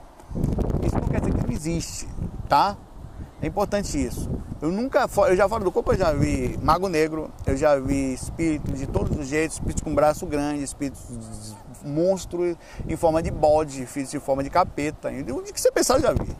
[0.83, 2.07] Isso não quer dizer que não existe,
[2.47, 2.77] tá?
[3.41, 4.29] É importante isso.
[4.61, 8.13] Eu nunca, eu já falo do corpo, eu já vi mago negro, eu já vi
[8.13, 10.99] espírito de todos os jeitos, espírito com braço grande, espírito
[11.83, 15.09] monstro em forma de bode, espírito em forma de capeta.
[15.09, 16.35] O que você pensar eu já vi.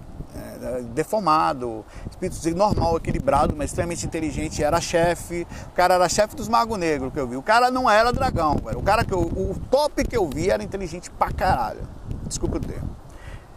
[0.62, 5.48] É, deformado, espírito normal, equilibrado, mas extremamente inteligente, era chefe.
[5.68, 7.38] O cara era chefe dos magos negros que eu vi.
[7.38, 8.80] O cara não era dragão, velho.
[8.80, 11.88] O cara que eu, o top que eu vi era inteligente pra caralho.
[12.26, 12.90] Desculpa o termo.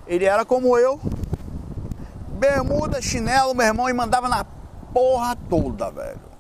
[0.06, 1.00] Ele era como eu,
[2.38, 4.44] bermuda, chinelo, meu irmão, e mandava na
[4.92, 6.32] porra toda, velho.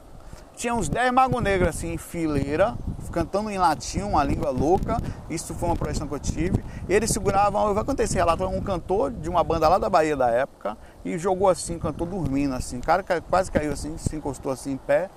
[0.62, 2.76] Tinha uns 10 magos negros assim em fileira,
[3.10, 4.96] cantando em latim, uma língua louca.
[5.28, 6.64] Isso foi uma projeção que eu tive.
[6.88, 10.30] Eles seguravam, eu contar esse relato, um cantor de uma banda lá da Bahia da
[10.30, 12.78] época, e jogou assim, cantou dormindo assim.
[12.78, 15.10] O cara quase caiu assim, se encostou assim em pé.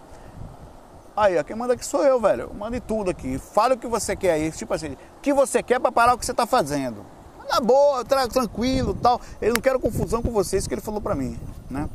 [1.15, 2.51] Aí, ó, quem manda aqui sou eu, velho.
[2.55, 3.38] Mande tudo aqui.
[3.38, 4.51] Fala o que você quer aí.
[4.51, 7.05] Tipo assim, o que você quer para parar o que você tá fazendo
[7.47, 9.21] na boa, tranquilo tal.
[9.39, 11.88] Ele não quer confusão com vocês, que ele falou para mim, né?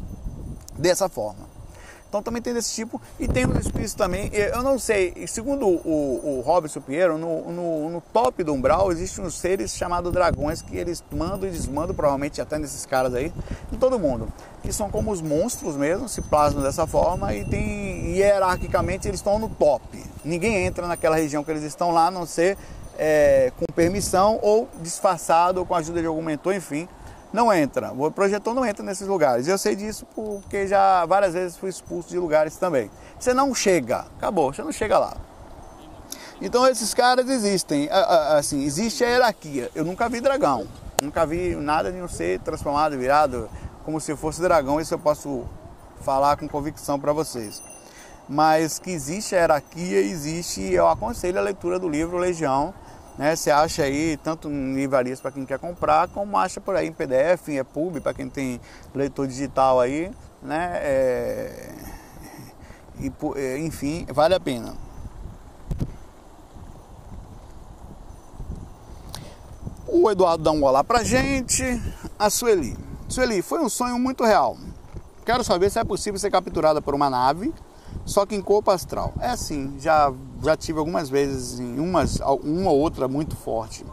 [0.79, 1.50] Dessa forma.
[2.11, 4.29] Então também tem desse tipo e tem os espíritos também.
[4.35, 9.25] Eu não sei, segundo o, o Robson Pinheiro, no, no, no, top do umbral existem
[9.25, 13.33] uns seres chamados dragões que eles mandam e desmandam, provavelmente até nesses caras aí,
[13.73, 14.27] em todo mundo.
[14.61, 19.39] Que são como os monstros mesmo, se plasmam dessa forma e tem hierarquicamente eles estão
[19.39, 20.05] no top.
[20.25, 22.59] Ninguém entra naquela região que eles estão lá, a não ser
[22.99, 26.89] é, com permissão ou disfarçado ou com a ajuda de algum mentor, enfim,
[27.33, 27.93] não entra.
[27.93, 29.47] O projetor não entra nesses lugares.
[29.47, 32.91] Eu sei disso porque já várias vezes fui expulso de lugares também.
[33.19, 35.17] Você não chega, acabou, você não chega lá.
[36.41, 37.89] Então esses caras existem,
[38.37, 39.71] assim, existe a hierarquia.
[39.75, 40.67] Eu nunca vi dragão,
[41.03, 43.49] nunca vi nada de um ser transformado, virado
[43.85, 44.81] como se fosse dragão.
[44.81, 45.45] Isso eu posso
[46.01, 47.63] falar com convicção para vocês.
[48.27, 50.63] Mas que existe a hierarquia, existe.
[50.73, 52.73] Eu aconselho a leitura do livro Legião
[53.21, 53.37] né?
[53.37, 56.93] Você acha aí tanto em livrarias para quem quer comprar, como acha por aí em
[56.93, 58.59] PDF, em EPUB, para quem tem
[58.95, 60.11] leitor digital aí,
[60.43, 60.71] né?
[60.77, 61.75] É...
[62.99, 64.75] E, é, enfim, vale a pena.
[69.87, 71.63] O Eduardo dá um olá pra gente.
[72.19, 72.75] A Sueli.
[73.07, 74.57] Sueli, foi um sonho muito real.
[75.27, 77.53] Quero saber se é possível ser capturada por uma nave
[78.05, 79.13] só que em corpo astral.
[79.21, 83.85] É assim, já, já tive algumas vezes, em umas, uma ou outra muito forte.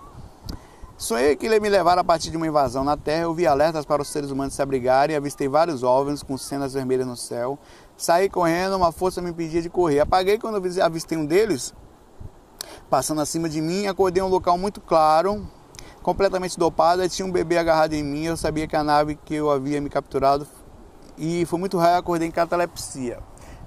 [0.97, 3.23] Sonhei que ele me levar a partir de uma invasão na Terra.
[3.23, 7.05] Eu vi alertas para os seres humanos se abrigarem, avistei vários OVNIs com cenas vermelhas
[7.05, 7.59] no céu.
[7.95, 9.99] Saí correndo, uma força me impedia de correr.
[9.99, 11.71] Apaguei quando avistei um deles
[12.89, 13.85] passando acima de mim.
[13.85, 15.47] Acordei em um local muito claro,
[16.01, 17.07] completamente dopado.
[17.07, 18.23] Tinha um bebê agarrado em mim.
[18.23, 20.47] Eu sabia que a nave que eu havia me capturado
[21.15, 21.97] e foi muito raio.
[21.97, 23.19] Acordei em catalepsia.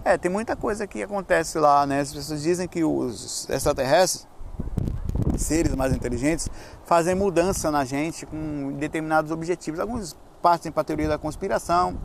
[0.05, 2.01] É, tem muita coisa que acontece lá, né?
[2.01, 4.27] As pessoas dizem que os extraterrestres
[5.37, 6.49] seres mais inteligentes
[6.85, 9.79] fazem mudança na gente com determinados objetivos.
[9.79, 11.99] Alguns partem para a teoria da conspiração,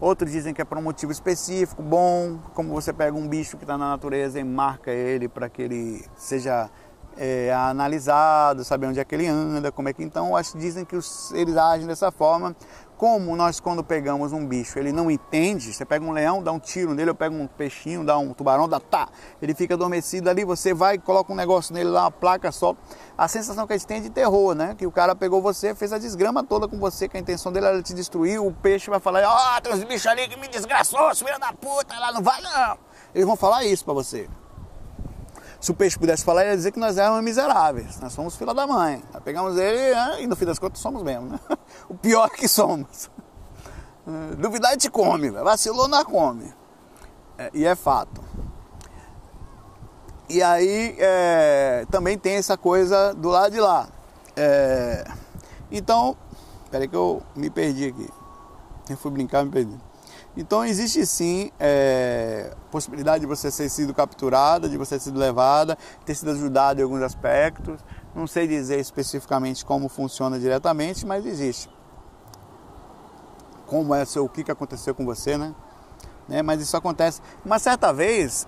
[0.00, 3.64] outros dizem que é para um motivo específico, bom, como você pega um bicho que
[3.64, 6.70] está na natureza e marca ele para que ele seja
[7.22, 10.96] é, analisado, saber onde é que ele anda, como é que então, acho, dizem que
[10.96, 12.56] os, eles agem dessa forma
[12.96, 16.58] como nós quando pegamos um bicho, ele não entende, você pega um leão, dá um
[16.58, 19.08] tiro nele, eu pego um peixinho, dá um tubarão, dá tá,
[19.40, 22.76] ele fica adormecido ali, você vai, coloca um negócio nele lá, uma placa só.
[23.16, 24.74] A sensação que a gente tem é de terror, né?
[24.76, 27.66] Que o cara pegou você, fez a desgrama toda com você, que a intenção dele
[27.66, 30.48] era te destruir, o peixe vai falar, ó, oh, tem uns bichos ali que me
[30.48, 32.76] desgraçou, filha da puta, lá não vai não.
[33.14, 34.28] Eles vão falar isso para você.
[35.60, 38.00] Se o peixe pudesse falar, ia dizer que nós éramos miseráveis.
[38.00, 39.02] Nós somos filha da mãe.
[39.12, 40.22] Nós pegamos ele né?
[40.22, 41.28] e no fim das contas somos mesmo.
[41.28, 41.38] Né?
[41.88, 43.10] O pior é que somos.
[44.38, 46.52] Duvidar te come, vacilou na come.
[47.36, 48.22] É, e é fato.
[50.28, 53.88] E aí é, também tem essa coisa do lado de lá.
[54.36, 55.04] É,
[55.70, 56.16] então,
[56.70, 58.08] peraí que eu me perdi aqui.
[58.88, 59.78] Eu fui brincar, me perdi.
[60.36, 65.76] Então existe sim é, possibilidade de você ter sido capturada, de você ter sido levada,
[66.04, 67.80] ter sido ajudada em alguns aspectos.
[68.14, 71.68] Não sei dizer especificamente como funciona diretamente, mas existe.
[73.66, 75.54] Como é o que, aconteceu com você, né?
[76.28, 76.42] né?
[76.42, 77.20] Mas isso acontece.
[77.44, 78.46] Uma certa vez,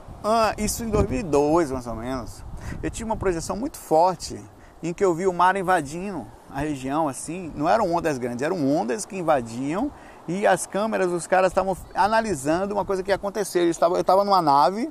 [0.58, 2.44] isso em 2002 mais ou menos,
[2.82, 4.40] eu tive uma projeção muito forte
[4.82, 7.52] em que eu vi o mar invadindo a região assim.
[7.54, 9.90] Não eram ondas grandes, eram ondas que invadiam
[10.28, 13.60] e as câmeras, os caras estavam analisando uma coisa que ia acontecer.
[13.60, 14.90] Eu estava, eu numa nave,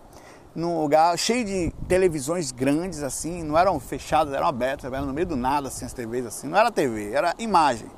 [0.54, 5.28] num lugar cheio de televisões grandes, assim, não eram fechadas, eram abertas, eram no meio
[5.28, 7.90] do nada, assim, as TVs, assim, não era TV, era imagem.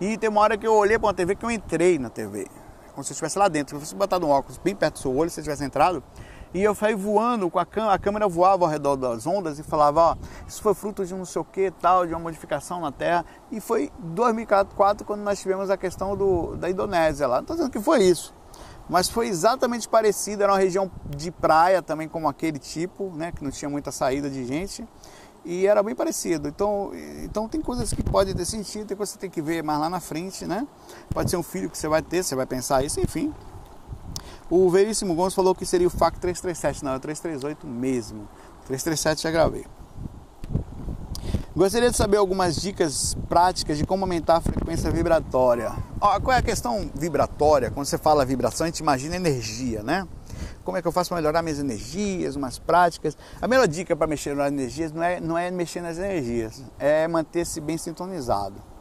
[0.00, 2.46] E tem uma hora que eu olhei para uma TV que eu entrei na TV,
[2.92, 3.78] como se eu estivesse lá dentro.
[3.78, 6.02] Se você botar um óculos bem perto do seu olho, se você tivesse entrado,
[6.54, 9.62] e eu saí voando com a câmera, a câmera voava ao redor das ondas e
[9.62, 12.92] falava, ó, isso foi fruto de não sei o que tal, de uma modificação na
[12.92, 13.24] Terra.
[13.50, 17.36] E foi 2004 quando nós tivemos a questão do, da Indonésia lá.
[17.36, 18.34] Não estou dizendo que foi isso,
[18.86, 20.42] mas foi exatamente parecido.
[20.42, 24.28] Era uma região de praia também como aquele tipo, né, que não tinha muita saída
[24.28, 24.86] de gente.
[25.44, 26.48] E era bem parecido.
[26.48, 26.92] Então,
[27.24, 29.80] então tem coisas que podem ter sentido, tem coisas que você tem que ver mais
[29.80, 30.66] lá na frente, né?
[31.12, 33.34] Pode ser um filho que você vai ter, você vai pensar isso, enfim.
[34.54, 38.28] O Veríssimo Gomes falou que seria o FAC 337, não, é o 338 mesmo.
[38.66, 39.64] 337 já gravei.
[41.56, 45.72] Gostaria de saber algumas dicas práticas de como aumentar a frequência vibratória.
[45.98, 47.70] Ó, qual é a questão vibratória?
[47.70, 50.06] Quando você fala vibração, a gente imagina energia, né?
[50.62, 53.16] Como é que eu faço para melhorar minhas energias, umas práticas?
[53.40, 57.08] A melhor dica para mexer nas energias não é, não é mexer nas energias, é
[57.08, 58.71] manter-se bem sintonizado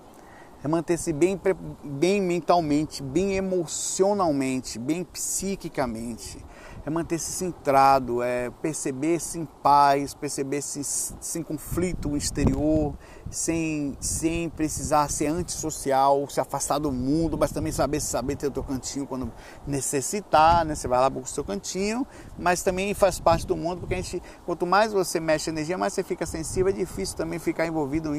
[0.64, 1.40] é manter-se bem,
[1.84, 6.38] bem mentalmente, bem emocionalmente, bem psiquicamente
[6.86, 12.96] é manter-se centrado, é perceber-se em paz, perceber-se sem conflito exterior,
[13.30, 18.52] sem, sem precisar ser antissocial, se afastar do mundo, mas também saber saber ter o
[18.52, 19.32] teu cantinho quando
[19.66, 20.76] necessitar, né?
[20.76, 22.06] Você vai lá para o seu cantinho,
[22.38, 25.94] mas também faz parte do mundo, porque a gente, quanto mais você mexe energia, mais
[25.94, 28.16] você fica sensível, é difícil também ficar envolvido,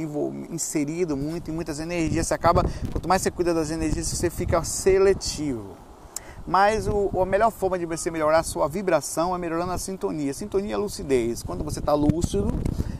[0.50, 2.28] inserido muito em muitas energias.
[2.28, 5.81] Você acaba, quanto mais você cuida das energias, você fica seletivo.
[6.46, 10.34] Mas o, a melhor forma de você melhorar a sua vibração é melhorando a sintonia.
[10.34, 11.42] Sintonia é lucidez.
[11.42, 12.52] Quando você está lúcido,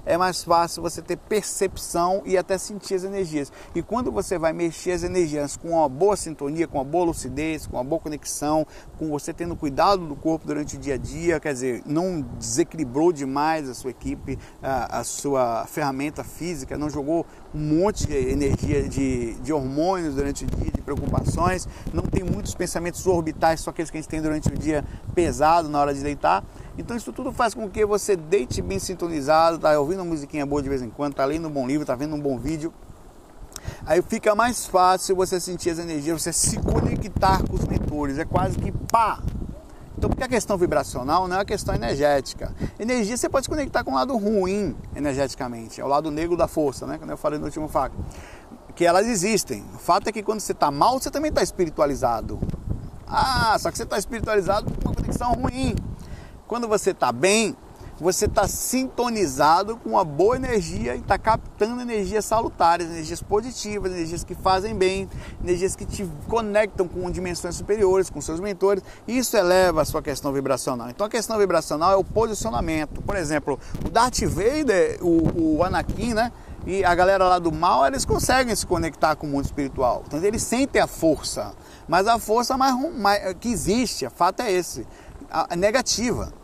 [0.05, 3.53] é mais fácil você ter percepção e até sentir as energias.
[3.75, 7.67] E quando você vai mexer as energias com uma boa sintonia, com uma boa lucidez,
[7.67, 8.67] com uma boa conexão,
[8.99, 13.13] com você tendo cuidado do corpo durante o dia a dia, quer dizer, não desequilibrou
[13.13, 18.89] demais a sua equipe, a, a sua ferramenta física, não jogou um monte de energia
[18.89, 23.91] de, de hormônios durante o dia, de preocupações, não tem muitos pensamentos orbitais, só aqueles
[23.91, 24.85] que a gente tem durante o dia
[25.15, 26.45] pesado na hora de deitar.
[26.79, 30.63] Então isso tudo faz com que você deite bem sintonizado, tá ouvindo uma musiquinha boa
[30.63, 32.73] de vez em quando, tá lendo um bom livro, tá vendo um bom vídeo.
[33.85, 38.19] Aí fica mais fácil você sentir as energias, você se conectar com os mentores.
[38.19, 39.21] É quase que pá!
[40.03, 42.53] Então, porque a questão vibracional não é uma questão energética.
[42.77, 46.89] Energia você pode conectar com o lado ruim energeticamente, é o lado negro da força,
[46.89, 46.99] né?
[46.99, 47.95] Como eu falei no último fato.
[48.75, 49.65] Que elas existem.
[49.73, 52.41] O fato é que quando você está mal, você também está espiritualizado.
[53.07, 55.77] Ah, só que você está espiritualizado com uma conexão ruim.
[56.49, 57.57] Quando você está bem,
[58.03, 64.25] você está sintonizado com uma boa energia e está captando energias salutares, energias positivas, energias
[64.25, 65.09] que fazem bem,
[65.41, 68.83] energias que te conectam com dimensões superiores, com seus mentores.
[69.07, 70.91] Isso eleva a sua questão vibracional.
[70.91, 73.01] Então a questão vibracional é o posicionamento.
[73.03, 76.33] Por exemplo, o Darth Vader, o, o Anakin, né?
[76.67, 80.03] E a galera lá do mal, eles conseguem se conectar com o mundo espiritual.
[80.09, 81.55] Então eles sentem a força.
[81.87, 84.85] Mas a força mais, mais que existe, o fato é esse,
[85.31, 86.42] a, a negativa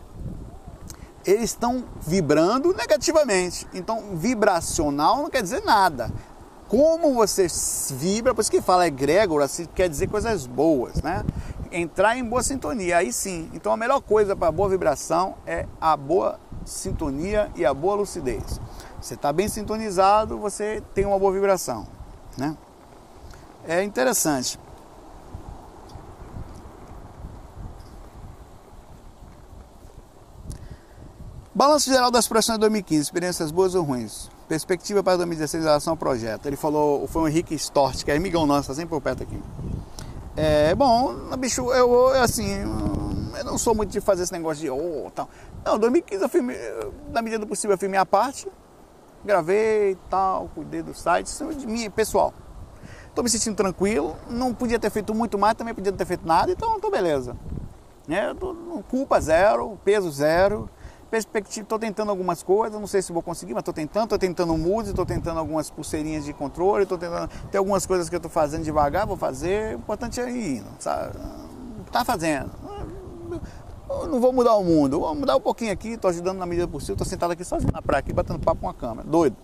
[1.29, 3.67] eles estão vibrando negativamente.
[3.75, 6.11] Então, vibracional não quer dizer nada.
[6.69, 7.47] Como você
[7.91, 11.23] vibra, por isso que fala egrégora, assim, quer dizer coisas boas, né?
[11.71, 13.51] Entrar em boa sintonia, aí sim.
[13.53, 18.59] Então, a melhor coisa para boa vibração é a boa sintonia e a boa lucidez.
[18.99, 21.87] Você está bem sintonizado, você tem uma boa vibração,
[22.39, 22.57] né?
[23.67, 24.59] É interessante.
[31.59, 34.31] Balanço geral das pressões de 2015, experiências boas ou ruins.
[34.47, 36.47] Perspectiva para 2016 em relação ao projeto.
[36.47, 39.43] Ele falou, foi o Henrique Stort, que é amigão nosso, tá sempre por perto aqui.
[40.37, 42.49] É, bom, bicho, eu, assim,
[43.37, 45.29] eu não sou muito de fazer esse negócio de oh, tal.
[45.65, 46.57] Não, 2015 eu filmei,
[47.11, 48.47] na medida do possível eu fiz minha parte,
[49.25, 52.33] gravei tal, cuidei do site, isso é de mim, pessoal.
[53.09, 56.25] Estou me sentindo tranquilo, não podia ter feito muito mais, também podia não ter feito
[56.25, 57.37] nada, então estou beleza.
[58.09, 58.55] É, tô,
[58.89, 60.71] culpa zero, peso zero,
[61.11, 64.57] perspectiva, estou tentando algumas coisas, não sei se vou conseguir, mas estou tentando, estou tentando
[64.57, 68.31] música, estou tentando algumas pulseirinhas de controle, estou tentando, tem algumas coisas que eu estou
[68.31, 71.19] fazendo devagar, vou fazer, o importante é ir, sabe?
[71.91, 72.51] Tá fazendo.
[73.89, 76.69] Eu não vou mudar o mundo, vou mudar um pouquinho aqui, estou ajudando na medida
[76.69, 79.37] possível, estou sentado aqui sozinho na praia, aqui, batendo papo com a câmera, doido.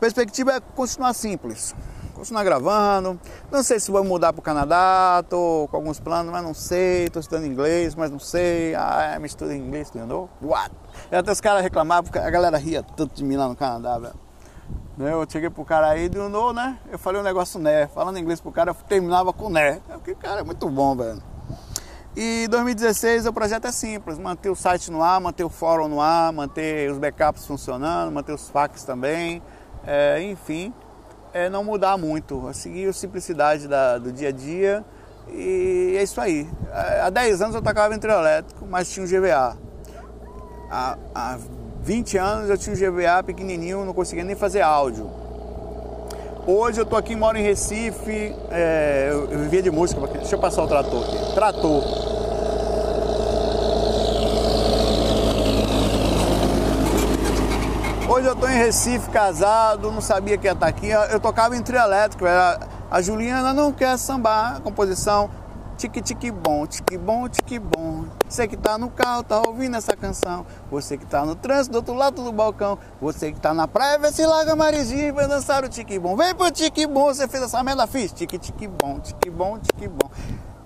[0.00, 1.74] Perspectiva é continuar simples,
[2.20, 3.18] continuar gravando.
[3.50, 7.06] Não sei se vou mudar para o Canadá, tô com alguns planos, mas não sei.
[7.06, 8.74] Estou estudando inglês, mas não sei.
[8.74, 10.28] Ah, me estuda inglês, entendeu?
[10.42, 10.70] What?
[11.10, 13.98] E até os caras reclamavam, porque a galera ria tanto de mim lá no Canadá,
[13.98, 14.14] velho.
[14.98, 16.78] Eu cheguei pro cara aí, do no, né?
[16.92, 17.86] Eu falei um negócio né.
[17.86, 19.80] Falando inglês pro cara, eu terminava com né.
[19.88, 21.22] Porque, cara, é muito bom, velho.
[22.14, 26.00] E 2016 o projeto é simples, manter o site no ar, manter o fórum no
[26.00, 29.40] ar, manter os backups funcionando, manter os fax também,
[29.86, 30.74] é, enfim,
[31.32, 34.84] é não mudar muito, é seguir a simplicidade da, do dia a dia
[35.28, 36.48] e é isso aí.
[37.02, 39.56] Há 10 anos eu tocava em trio elétrico, mas tinha um GVA.
[40.70, 41.38] Há, há
[41.82, 45.10] 20 anos eu tinha um GVA pequenininho, não conseguia nem fazer áudio.
[46.46, 50.38] Hoje eu tô aqui, moro em Recife, é, eu, eu vivia de música, deixa eu
[50.38, 51.34] passar o trator aqui.
[51.34, 52.10] Trator.
[58.08, 60.90] Hoje eu estou em Recife, casado, não sabia que ia estar aqui.
[60.90, 62.26] Eu tocava em trio elétrico,
[62.90, 65.30] a Juliana não quer sambar, a composição
[65.78, 68.04] tique tique bom, tique bom, tique bom.
[68.28, 70.44] Você que tá no carro, tá ouvindo essa canção.
[70.70, 72.78] Você que tá no trânsito do outro lado do balcão.
[73.00, 76.14] Você que tá na praia, vê se larga marizinha e vai dançar o tique bom.
[76.14, 78.12] Vem pro tique bom, você fez essa merda, fiz.
[78.12, 80.10] Tique tique bom, tique bom, tique bom.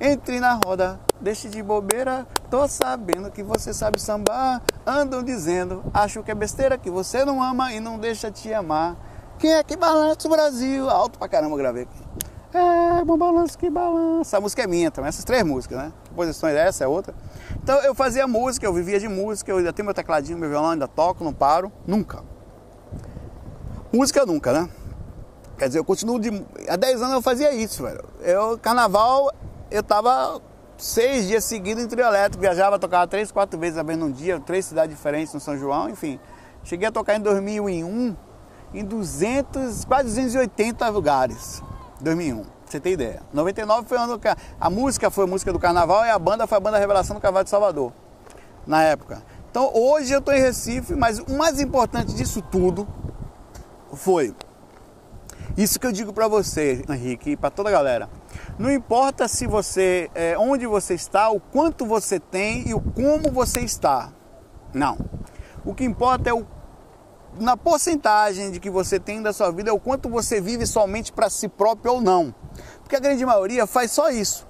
[0.01, 4.63] Entre na roda, deixe de bobeira, tô sabendo que você sabe sambar.
[4.87, 8.95] Andam dizendo, acho que é besteira que você não ama e não deixa te amar.
[9.39, 10.89] Quem é que balança o Brasil?
[10.89, 12.05] Alto pra caramba, gravei aqui.
[12.53, 14.37] É, bom balanço que balança.
[14.37, 15.93] A música é minha também, essas três músicas, né?
[16.11, 17.15] Composições essa, é outra.
[17.61, 20.71] Então eu fazia música, eu vivia de música, eu ainda tenho meu tecladinho, meu violão,
[20.71, 22.23] ainda toco, não paro, nunca.
[23.93, 24.69] Música nunca, né?
[25.57, 26.31] Quer dizer, eu continuo de.
[26.69, 28.05] Há 10 anos eu fazia isso, velho.
[28.21, 29.33] Eu, carnaval
[29.71, 30.41] eu tava
[30.77, 34.65] seis dias seguidos em trio elétrico, viajava, tocava três, quatro vezes vez num dia, três
[34.67, 36.19] cidades diferentes no São João, enfim.
[36.65, 38.17] Cheguei a tocar em 2001
[38.73, 41.63] em 200, quase 280 lugares.
[42.01, 43.23] 2001, você tem ideia.
[43.33, 46.47] 99 foi ano que a, a música foi a música do carnaval e a banda
[46.47, 47.93] foi a banda Revelação do Cavalo de Salvador,
[48.67, 49.23] na época.
[49.51, 52.89] Então hoje eu estou em Recife, mas o mais importante disso tudo
[53.93, 54.35] foi
[55.57, 58.09] isso que eu digo para você, Henrique, e para toda a galera.
[58.59, 63.31] Não importa se você, é, onde você está, o quanto você tem e o como
[63.31, 64.13] você está.
[64.73, 64.99] Não.
[65.65, 66.47] O que importa é o
[67.39, 71.13] na porcentagem de que você tem da sua vida é o quanto você vive somente
[71.13, 72.35] para si próprio ou não.
[72.81, 74.47] Porque a grande maioria faz só isso.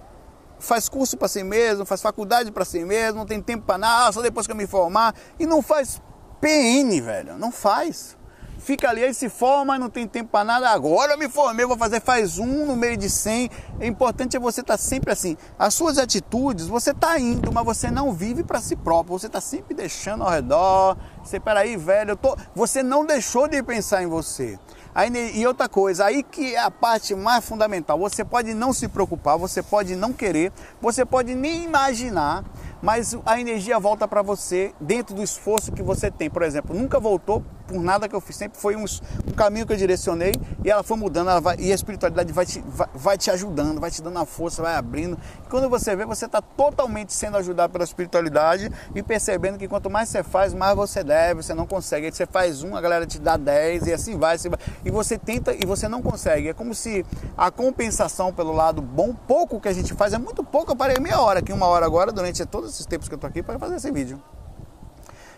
[0.58, 4.12] Faz curso para si mesmo, faz faculdade para si mesmo, não tem tempo para nada,
[4.12, 5.14] só depois que eu me formar.
[5.38, 6.00] E não faz
[6.40, 7.38] PN, velho.
[7.38, 8.16] Não faz.
[8.64, 10.70] Fica ali, aí se forma, não tem tempo para nada.
[10.70, 13.50] Agora eu me formei, vou fazer, faz um no meio de cem.
[13.78, 15.36] É importante é você estar tá sempre assim.
[15.58, 19.18] As suas atitudes, você está indo, mas você não vive para si próprio.
[19.18, 20.96] Você está sempre deixando ao redor.
[21.22, 22.36] Você, peraí, velho, eu tô...
[22.54, 24.58] você não deixou de pensar em você.
[24.94, 27.98] Aí, e outra coisa, aí que é a parte mais fundamental.
[27.98, 32.44] Você pode não se preocupar, você pode não querer, você pode nem imaginar,
[32.80, 36.30] mas a energia volta para você dentro do esforço que você tem.
[36.30, 38.84] Por exemplo, nunca voltou por nada que eu fiz, sempre foi um,
[39.26, 40.32] um caminho que eu direcionei
[40.64, 43.80] e ela foi mudando, ela vai, e a espiritualidade vai te, vai, vai, te ajudando,
[43.80, 45.18] vai te dando a força, vai abrindo.
[45.44, 49.88] E quando você vê, você está totalmente sendo ajudado pela espiritualidade e percebendo que quanto
[49.90, 52.10] mais você faz, mais você deve, você não consegue.
[52.10, 54.58] Você faz um, a galera te dá dez e assim vai, assim vai.
[54.84, 56.48] E você tenta e você não consegue.
[56.48, 57.04] É como se
[57.36, 60.72] a compensação pelo lado bom, pouco que a gente faz, é muito pouco.
[60.72, 63.28] Eu parei meia hora aqui, uma hora agora, durante todos esses tempos que eu estou
[63.28, 64.20] aqui, para fazer esse vídeo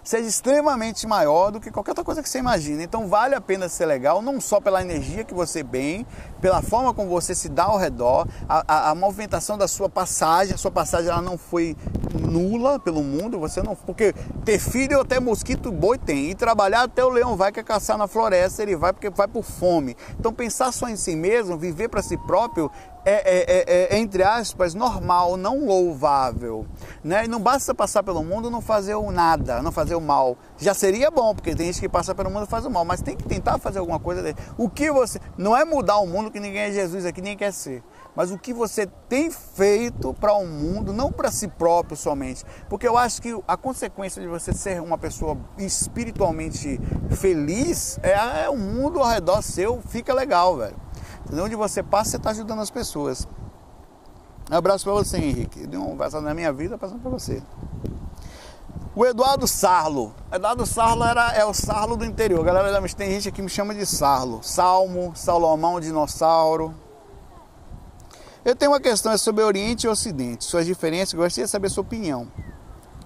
[0.06, 2.80] seja extremamente maior do que qualquer outra coisa que você imagina.
[2.80, 6.06] Então vale a pena ser legal, não só pela energia que você bem,
[6.40, 10.54] pela forma como você se dá ao redor, a, a, a movimentação da sua passagem,
[10.54, 11.76] a sua passagem ela não foi
[12.14, 13.74] nula pelo mundo, você não.
[13.74, 17.98] Porque ter filho até mosquito boi tem, e trabalhar até o leão vai quer caçar
[17.98, 19.96] na floresta, ele vai porque vai por fome.
[20.20, 22.70] Então pensar só em si mesmo, viver para si próprio,
[23.08, 26.66] é, é, é, é, entre aspas, normal, não louvável.
[27.04, 27.26] Né?
[27.26, 30.36] E não basta passar pelo mundo não fazer o nada, não fazer o mal.
[30.58, 33.00] Já seria bom, porque tem gente que passa pelo mundo e faz o mal, mas
[33.00, 34.36] tem que tentar fazer alguma coisa dele.
[34.58, 35.20] O que você.
[35.38, 37.80] Não é mudar o mundo que ninguém é Jesus aqui, nem quer ser.
[38.16, 42.42] Mas o que você tem feito para o um mundo, não para si próprio somente.
[42.68, 46.80] Porque eu acho que a consequência de você ser uma pessoa espiritualmente
[47.10, 50.85] feliz é, é o mundo ao redor seu fica legal, velho.
[51.32, 53.26] Onde você passa, você está ajudando as pessoas.
[54.50, 55.66] Um abraço para você, Henrique.
[55.76, 57.42] Um passado na minha vida, passando para você.
[58.94, 60.14] O Eduardo Sarlo.
[60.32, 62.42] Eduardo Sarlo era, é o Sarlo do interior.
[62.44, 64.40] Galera, tem gente que me chama de Sarlo.
[64.42, 66.74] Salmo, Salomão, dinossauro.
[68.44, 70.44] Eu tenho uma questão é sobre Oriente e Ocidente.
[70.44, 72.28] Suas diferenças, gostaria de saber sua opinião.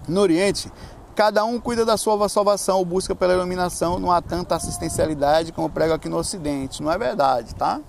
[0.07, 0.71] No Oriente,
[1.15, 3.99] cada um cuida da sua salvação ou busca pela iluminação.
[3.99, 6.83] Não há tanta assistencialidade como prego aqui no Ocidente.
[6.83, 7.81] Não é verdade, tá?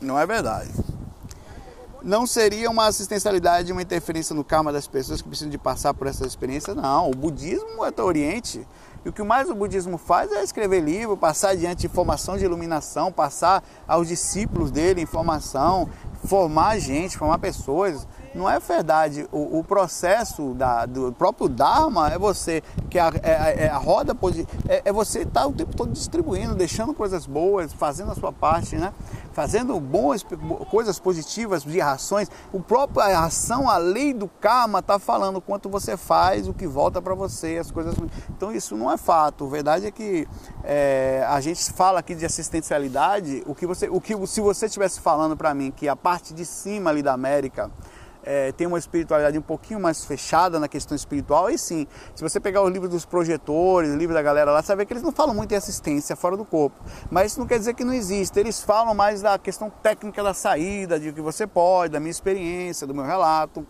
[0.00, 0.70] Não é verdade.
[2.02, 6.06] Não seria uma assistencialidade, uma interferência no karma das pessoas que precisam de passar por
[6.06, 6.74] essa experiência?
[6.74, 7.10] Não.
[7.10, 8.66] O budismo é do Oriente.
[9.04, 13.12] E o que mais o budismo faz é escrever livro, passar adiante informação de iluminação,
[13.12, 15.88] passar aos discípulos dele informação,
[16.24, 18.06] formar gente, formar pessoas.
[18.34, 19.28] Não é verdade.
[19.32, 24.14] O, o processo da, do próprio Dharma é você, que a, é, é a roda
[24.14, 24.46] pode.
[24.68, 28.32] É, é você estar tá o tempo todo distribuindo, deixando coisas boas, fazendo a sua
[28.32, 28.92] parte, né?
[29.32, 30.24] fazendo boas
[30.70, 32.28] coisas positivas de ações.
[32.52, 36.66] O próprio a ação, a lei do karma está falando quanto você faz, o que
[36.66, 37.94] volta para você, as coisas.
[38.28, 39.44] Então isso não é fato.
[39.44, 40.26] A verdade é que
[40.64, 43.42] é, a gente fala aqui de assistencialidade.
[43.46, 46.44] O que você, o que se você estivesse falando para mim que a parte de
[46.44, 47.70] cima ali da América
[48.22, 52.38] é, tem uma espiritualidade um pouquinho mais fechada na questão espiritual, aí sim, se você
[52.38, 55.12] pegar os livros dos projetores, livros da galera lá, você vai ver que eles não
[55.12, 56.76] falam muito em assistência fora do corpo.
[57.10, 60.34] Mas isso não quer dizer que não existe, eles falam mais da questão técnica da
[60.34, 63.66] saída, de o que você pode, da minha experiência, do meu relato.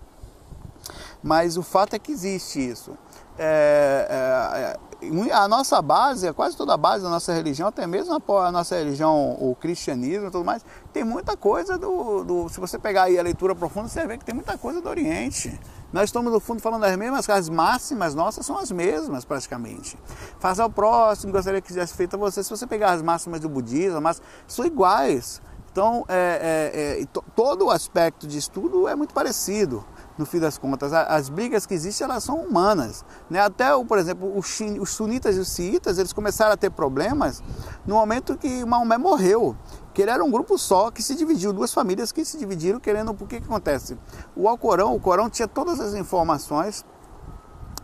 [1.23, 2.97] Mas o fato é que existe isso.
[3.39, 4.90] É, é, é
[5.33, 9.37] a nossa base, quase toda a base da nossa religião, até mesmo a nossa religião,
[9.41, 13.23] o cristianismo e tudo mais, tem muita coisa do, do, Se você pegar aí a
[13.23, 15.59] leitura profunda, você ver que tem muita coisa do Oriente.
[15.93, 19.99] Nós estamos, no fundo, falando das mesmas, as máximas nossas são as mesmas, praticamente.
[20.39, 22.45] Faça ao próximo, gostaria que tivesse feito a você.
[22.45, 25.41] Se você pegar as máximas do budismo, mas são iguais.
[25.73, 29.85] Então, é, é, é, todo o aspecto de estudo é muito parecido
[30.21, 30.93] no fim das contas.
[30.93, 33.05] As brigas que existem, elas são humanas.
[33.29, 33.41] Né?
[33.41, 37.43] Até, por exemplo, os sunitas e os xiitas, eles começaram a ter problemas
[37.87, 39.57] no momento que Maomé morreu.
[39.93, 43.13] Que ele era um grupo só, que se dividiu, duas famílias que se dividiram querendo...
[43.13, 43.99] Por que que acontece?
[44.37, 46.85] O Alcorão, o Corão tinha todas as informações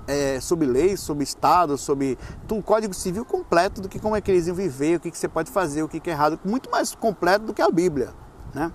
[0.07, 2.17] é, sobre leis, sobre Estado, sobre
[2.49, 5.19] o Código Civil completo do que como é que eles iam viver, o que, que
[5.19, 8.15] você pode fazer, o que, que é errado, muito mais completo do que a Bíblia.
[8.55, 8.71] Né?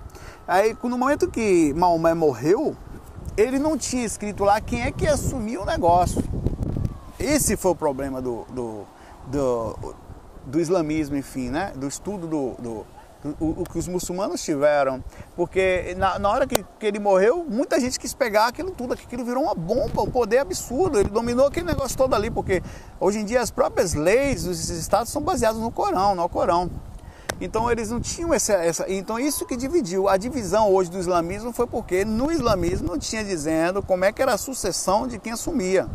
[0.48, 2.76] Aí, no momento que Maomé morreu,
[3.38, 6.24] ele não tinha escrito lá quem é que assumiu o negócio.
[7.20, 8.84] Esse foi o problema do, do,
[9.28, 9.96] do,
[10.46, 11.72] do islamismo, enfim, né?
[11.76, 12.86] do estudo do, do,
[13.40, 15.04] o, que os muçulmanos tiveram.
[15.36, 19.24] Porque na, na hora que, que, ele morreu, muita gente quis pegar aquilo tudo, aquilo
[19.24, 21.00] virou uma bomba, um poder absurdo.
[21.00, 22.62] Ele dominou aquele negócio todo ali, porque
[23.00, 26.70] hoje em dia as próprias leis dos estados são baseadas no Corão, no Corão.
[27.42, 28.86] Então eles não tinham essa, essa.
[28.88, 30.08] Então isso que dividiu.
[30.08, 34.22] A divisão hoje do islamismo foi porque no islamismo não tinha dizendo como é que
[34.22, 35.88] era a sucessão de quem assumia.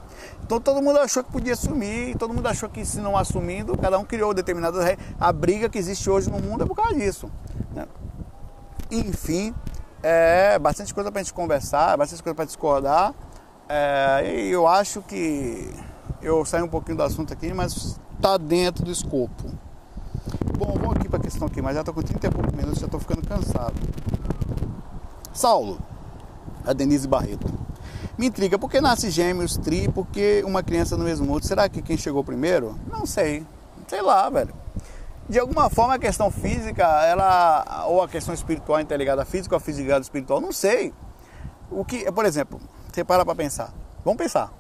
[0.43, 3.79] Então todo mundo achou que podia assumir, e todo mundo achou que se não assumindo,
[3.79, 5.07] cada um criou determinadas regras.
[5.21, 7.31] A briga que existe hoje no mundo é por causa disso.
[7.73, 7.87] Né?
[8.91, 9.55] Enfim,
[10.03, 13.15] é bastante coisa para a gente conversar, bastante coisa para discordar.
[13.69, 15.73] É, e eu acho que
[16.21, 19.66] eu saí um pouquinho do assunto aqui, mas está dentro do escopo.
[20.59, 22.79] Bom, vamos aqui para a questão aqui, mas já estou com 30 e poucos minutos,
[22.81, 23.75] já estou ficando cansado.
[25.33, 25.79] Saulo,
[26.65, 27.47] a Denise Barreto.
[28.19, 31.47] Me intriga, por que nasce gêmeos, tri, por que uma criança no mesmo outro?
[31.47, 32.79] Será que quem chegou primeiro?
[32.91, 33.47] Não sei.
[33.87, 34.55] Sei lá, velho.
[35.29, 39.59] De alguma forma a questão física, ela ou a questão espiritual interligada à física ou
[39.59, 40.95] a física ligada espiritual, não sei.
[41.71, 42.61] O que, por exemplo,
[42.91, 43.75] você para para pensar.
[44.05, 44.51] Vamos pensar.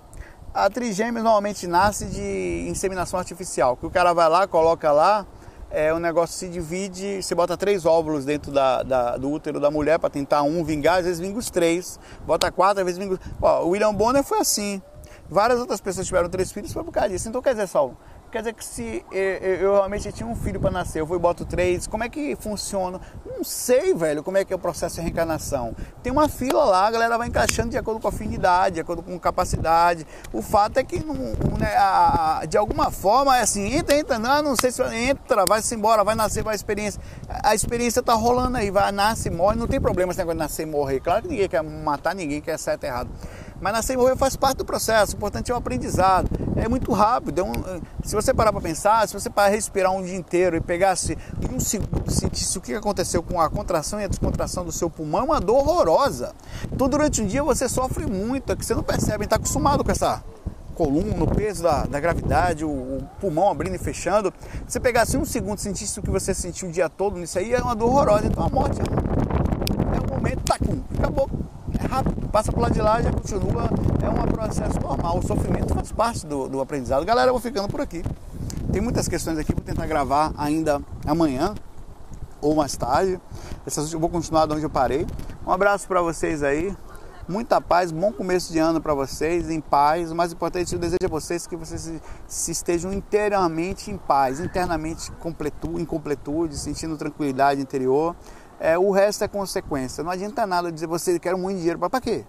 [0.53, 5.25] A trigêmeos normalmente nasce de inseminação artificial, que o cara vai lá, coloca lá,
[5.71, 9.71] é, o negócio se divide, você bota três óvulos dentro da, da do útero da
[9.71, 13.15] mulher para tentar um vingar, às vezes vinga os três, bota quatro, às vezes vinga
[13.15, 13.21] os...
[13.41, 14.81] Ó, o William Bonner foi assim.
[15.29, 17.29] Várias outras pessoas tiveram três filhos foi por causa disso.
[17.29, 17.97] Então quer dizer, Saulo,
[18.31, 21.21] Quer dizer que se eu, eu realmente tinha um filho para nascer, eu vou e
[21.21, 23.01] boto três, como é que funciona?
[23.25, 25.75] Não sei, velho, como é que é o processo de reencarnação.
[26.03, 29.19] Tem uma fila lá, a galera vai encaixando de acordo com afinidade, de acordo com
[29.19, 30.07] capacidade.
[30.33, 31.15] O fato é que, não,
[31.59, 35.75] né, a, de alguma forma, é assim, entra, entra, não, não sei se entra, vai-se
[35.75, 37.01] embora, vai nascer, vai a experiência.
[37.29, 40.63] A experiência tá rolando aí, vai, nasce, morre, não tem problema esse negócio de nascer
[40.63, 41.01] e morrer.
[41.01, 43.09] Claro que ninguém quer matar ninguém, quer certo errado.
[43.61, 46.29] Mas nascer e morrer faz parte do processo, o importante é o aprendizado.
[46.57, 47.41] É muito rápido.
[47.41, 47.53] É um,
[48.05, 51.17] se você parar para pensar, se você parar respirar um dia inteiro e pegasse
[51.51, 55.21] um segundo, sentisse o que aconteceu com a contração e a descontração do seu pulmão,
[55.21, 56.35] é uma dor horrorosa.
[56.73, 59.91] Então durante um dia você sofre muito, é que você não percebe, está acostumado com
[59.91, 60.23] essa
[60.75, 64.33] coluna, o peso da, da gravidade, o, o, pulmão abrindo e fechando.
[64.67, 67.39] Se você pegasse um segundo e sentisse o que você sentiu o dia todo nisso
[67.39, 68.27] aí, é uma dor horrorosa.
[68.27, 70.57] Então a morte é, é um momento, tá,
[70.99, 71.31] acabou
[71.79, 73.71] é rápido, passa por lá de lá, já continua,
[74.03, 75.19] é um processo normal.
[75.19, 77.05] O sofrimento faz parte do, do aprendizado.
[77.05, 78.03] Galera, eu vou ficando por aqui.
[78.73, 81.55] Tem muitas questões aqui, vou tentar gravar ainda amanhã
[82.41, 83.21] ou mais tarde.
[83.93, 85.07] Eu vou continuar de onde eu parei.
[85.47, 86.77] Um abraço para vocês aí.
[87.29, 90.13] Muita paz, bom começo de ano para vocês, em paz.
[90.13, 94.39] O mais importante, eu desejo a vocês que vocês se, se estejam inteiramente em paz,
[94.39, 98.15] internamente completude, em completude, sentindo tranquilidade interior.
[98.59, 100.03] É, o resto é consequência.
[100.03, 101.79] Não adianta nada dizer você quer muito dinheiro.
[101.79, 102.25] Para quê?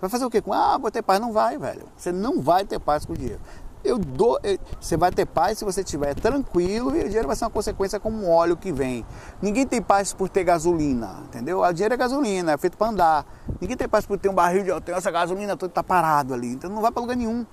[0.00, 0.42] Vai fazer o quê?
[0.50, 1.20] Ah, vou ter paz.
[1.20, 1.84] Não vai, velho.
[1.96, 3.40] Você não vai ter paz com o dinheiro.
[3.84, 7.34] Eu dou, eu, você vai ter paz se você estiver tranquilo e o dinheiro vai
[7.34, 9.04] ser uma consequência como um óleo que vem.
[9.40, 11.60] Ninguém tem paz por ter gasolina, entendeu?
[11.60, 13.26] O dinheiro é gasolina, é feito para andar.
[13.60, 16.52] Ninguém tem paz por ter um barril de eu essa gasolina toda tá parado ali,
[16.52, 17.44] então não vai para lugar nenhum.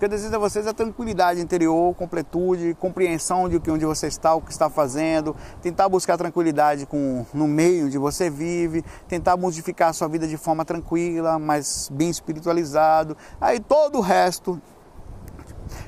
[0.00, 4.40] Que eu desejo a vocês é tranquilidade interior, completude, compreensão de onde você está, o
[4.40, 9.92] que está fazendo, tentar buscar tranquilidade com, no meio onde você vive, tentar modificar a
[9.92, 13.14] sua vida de forma tranquila, mas bem espiritualizado.
[13.38, 14.58] Aí todo o resto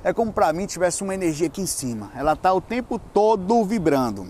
[0.05, 2.13] é como para mim tivesse uma energia aqui em cima.
[2.15, 4.27] Ela está o tempo todo vibrando.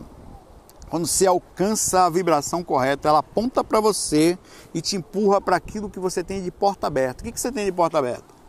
[0.89, 4.39] Quando você alcança a vibração correta, ela aponta para você
[4.73, 7.21] e te empurra para aquilo que você tem de porta aberta.
[7.21, 8.42] O que, que você tem de porta aberta?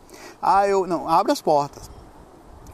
[0.46, 1.90] Ah, eu não, abre as portas.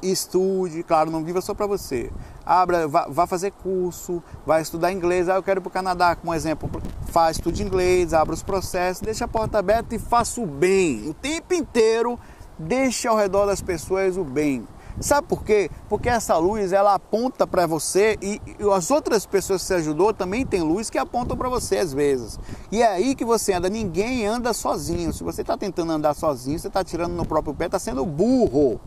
[0.02, 2.10] Estude, claro, não viva só para você.
[2.44, 5.28] Abra, vá, vá, fazer curso, vai estudar inglês.
[5.28, 6.68] Ah, eu quero ir para o Canadá, como exemplo.
[7.06, 11.08] Faz estude inglês, abra os processos, deixa a porta aberta e faça o bem.
[11.08, 12.18] O tempo inteiro,
[12.58, 14.66] deixe ao redor das pessoas o bem.
[15.00, 15.70] Sabe por quê?
[15.88, 20.12] Porque essa luz ela aponta para você e, e, as outras pessoas que você ajudou
[20.12, 22.38] também tem luz que apontam para você às vezes.
[22.70, 23.70] E é aí que você anda.
[23.70, 25.10] Ninguém anda sozinho.
[25.12, 28.78] Se você está tentando andar sozinho, você está tirando no próprio pé, está sendo burro.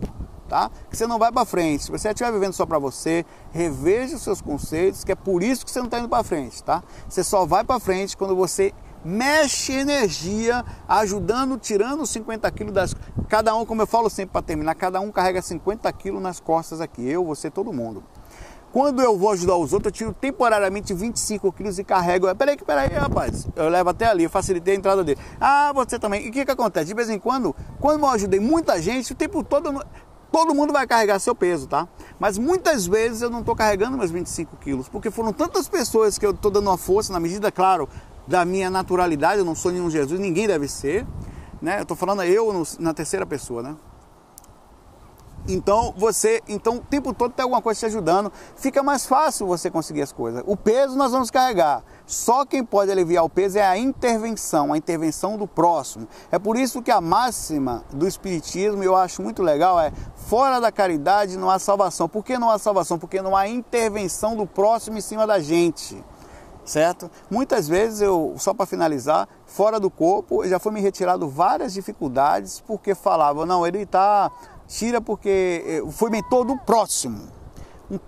[0.47, 0.69] Tá?
[0.87, 1.85] Que você não vai para frente.
[1.85, 5.65] Se você estiver vivendo só para você, reveja os seus conceitos, que é por isso
[5.65, 6.83] que você não está indo para frente, tá?
[7.09, 8.71] Você só vai para frente quando você
[9.03, 12.95] mexe energia, ajudando, tirando 50 quilos das.
[13.27, 16.81] Cada um, como eu falo sempre para terminar, cada um carrega 50 quilos nas costas
[16.81, 18.03] aqui, eu, você, todo mundo.
[18.73, 22.33] Quando eu vou ajudar os outros, eu tiro temporariamente 25 quilos e carrego.
[22.35, 23.47] Peraí, peraí, rapaz.
[23.55, 25.19] Eu levo até ali, eu facilitei a entrada dele.
[25.39, 26.25] Ah, você também.
[26.25, 26.87] E o que, que acontece?
[26.87, 29.85] De vez em quando, quando eu ajudei muita gente, o tempo todo.
[30.31, 31.87] Todo mundo vai carregar seu peso, tá?
[32.19, 36.25] Mas muitas vezes eu não estou carregando meus 25 quilos, porque foram tantas pessoas que
[36.25, 37.87] eu estou dando uma força, na medida, claro,
[38.27, 41.05] da minha naturalidade, eu não sou nenhum Jesus, ninguém deve ser,
[41.61, 41.79] né?
[41.79, 43.75] Eu estou falando eu no, na terceira pessoa, né?
[45.47, 49.69] Então você, então o tempo todo tem alguma coisa te ajudando, fica mais fácil você
[49.69, 50.41] conseguir as coisas.
[50.45, 54.77] O peso nós vamos carregar, Só quem pode aliviar o peso é a intervenção, a
[54.77, 56.07] intervenção do próximo.
[56.31, 60.71] É por isso que a máxima do Espiritismo, eu acho muito legal, é fora da
[60.71, 62.07] caridade não há salvação.
[62.07, 62.97] Por que não há salvação?
[62.97, 66.01] Porque não há intervenção do próximo em cima da gente
[66.65, 67.09] certo?
[67.29, 72.59] Muitas vezes eu, só para finalizar, fora do corpo, já foi me retirado várias dificuldades
[72.61, 74.31] porque falava, não, ele está
[74.67, 77.27] tira porque foi mentor do próximo.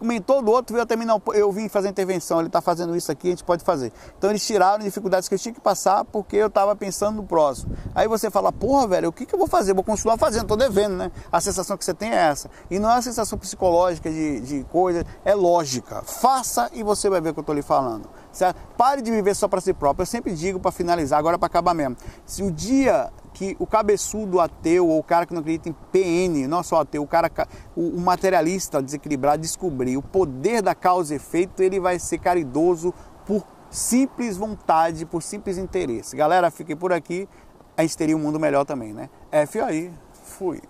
[0.01, 2.95] Um mentor do outro veio até mim, não, eu vim fazer intervenção, ele está fazendo
[2.95, 3.91] isso aqui, a gente pode fazer.
[4.17, 7.75] Então eles tiraram dificuldades que eu tinha que passar porque eu estava pensando no próximo.
[7.93, 9.73] Aí você fala, porra, velho, o que, que eu vou fazer?
[9.73, 11.11] Vou continuar fazendo, estou devendo, né?
[11.31, 12.49] A sensação que você tem é essa.
[12.71, 16.01] E não é uma sensação psicológica de, de coisa, é lógica.
[16.01, 18.09] Faça e você vai ver o que eu estou lhe falando.
[18.35, 18.57] Certo?
[18.77, 20.01] Pare de viver só para si próprio.
[20.01, 21.95] Eu sempre digo para finalizar, agora para acabar mesmo.
[22.25, 26.45] Se o dia que o cabeçudo ateu ou o cara que não acredita em PN,
[26.45, 27.31] não só ateu, o cara
[27.77, 32.93] o, materialista desequilibrado descobrir o poder da causa e efeito, ele vai ser caridoso
[33.25, 36.13] por simples vontade, por simples interesse.
[36.17, 37.29] Galera, fiquem por aqui.
[37.77, 39.09] A gente teria um mundo melhor também, né?
[39.31, 39.93] F aí,
[40.25, 40.61] fui.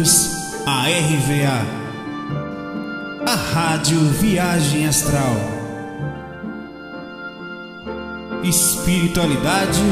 [0.00, 1.66] À RVA,
[3.26, 5.36] a Rádio Viagem Astral.
[8.42, 9.82] Espiritualidade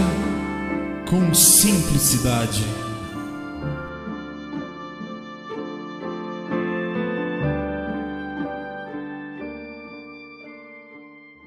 [1.11, 2.78] com simplicidade.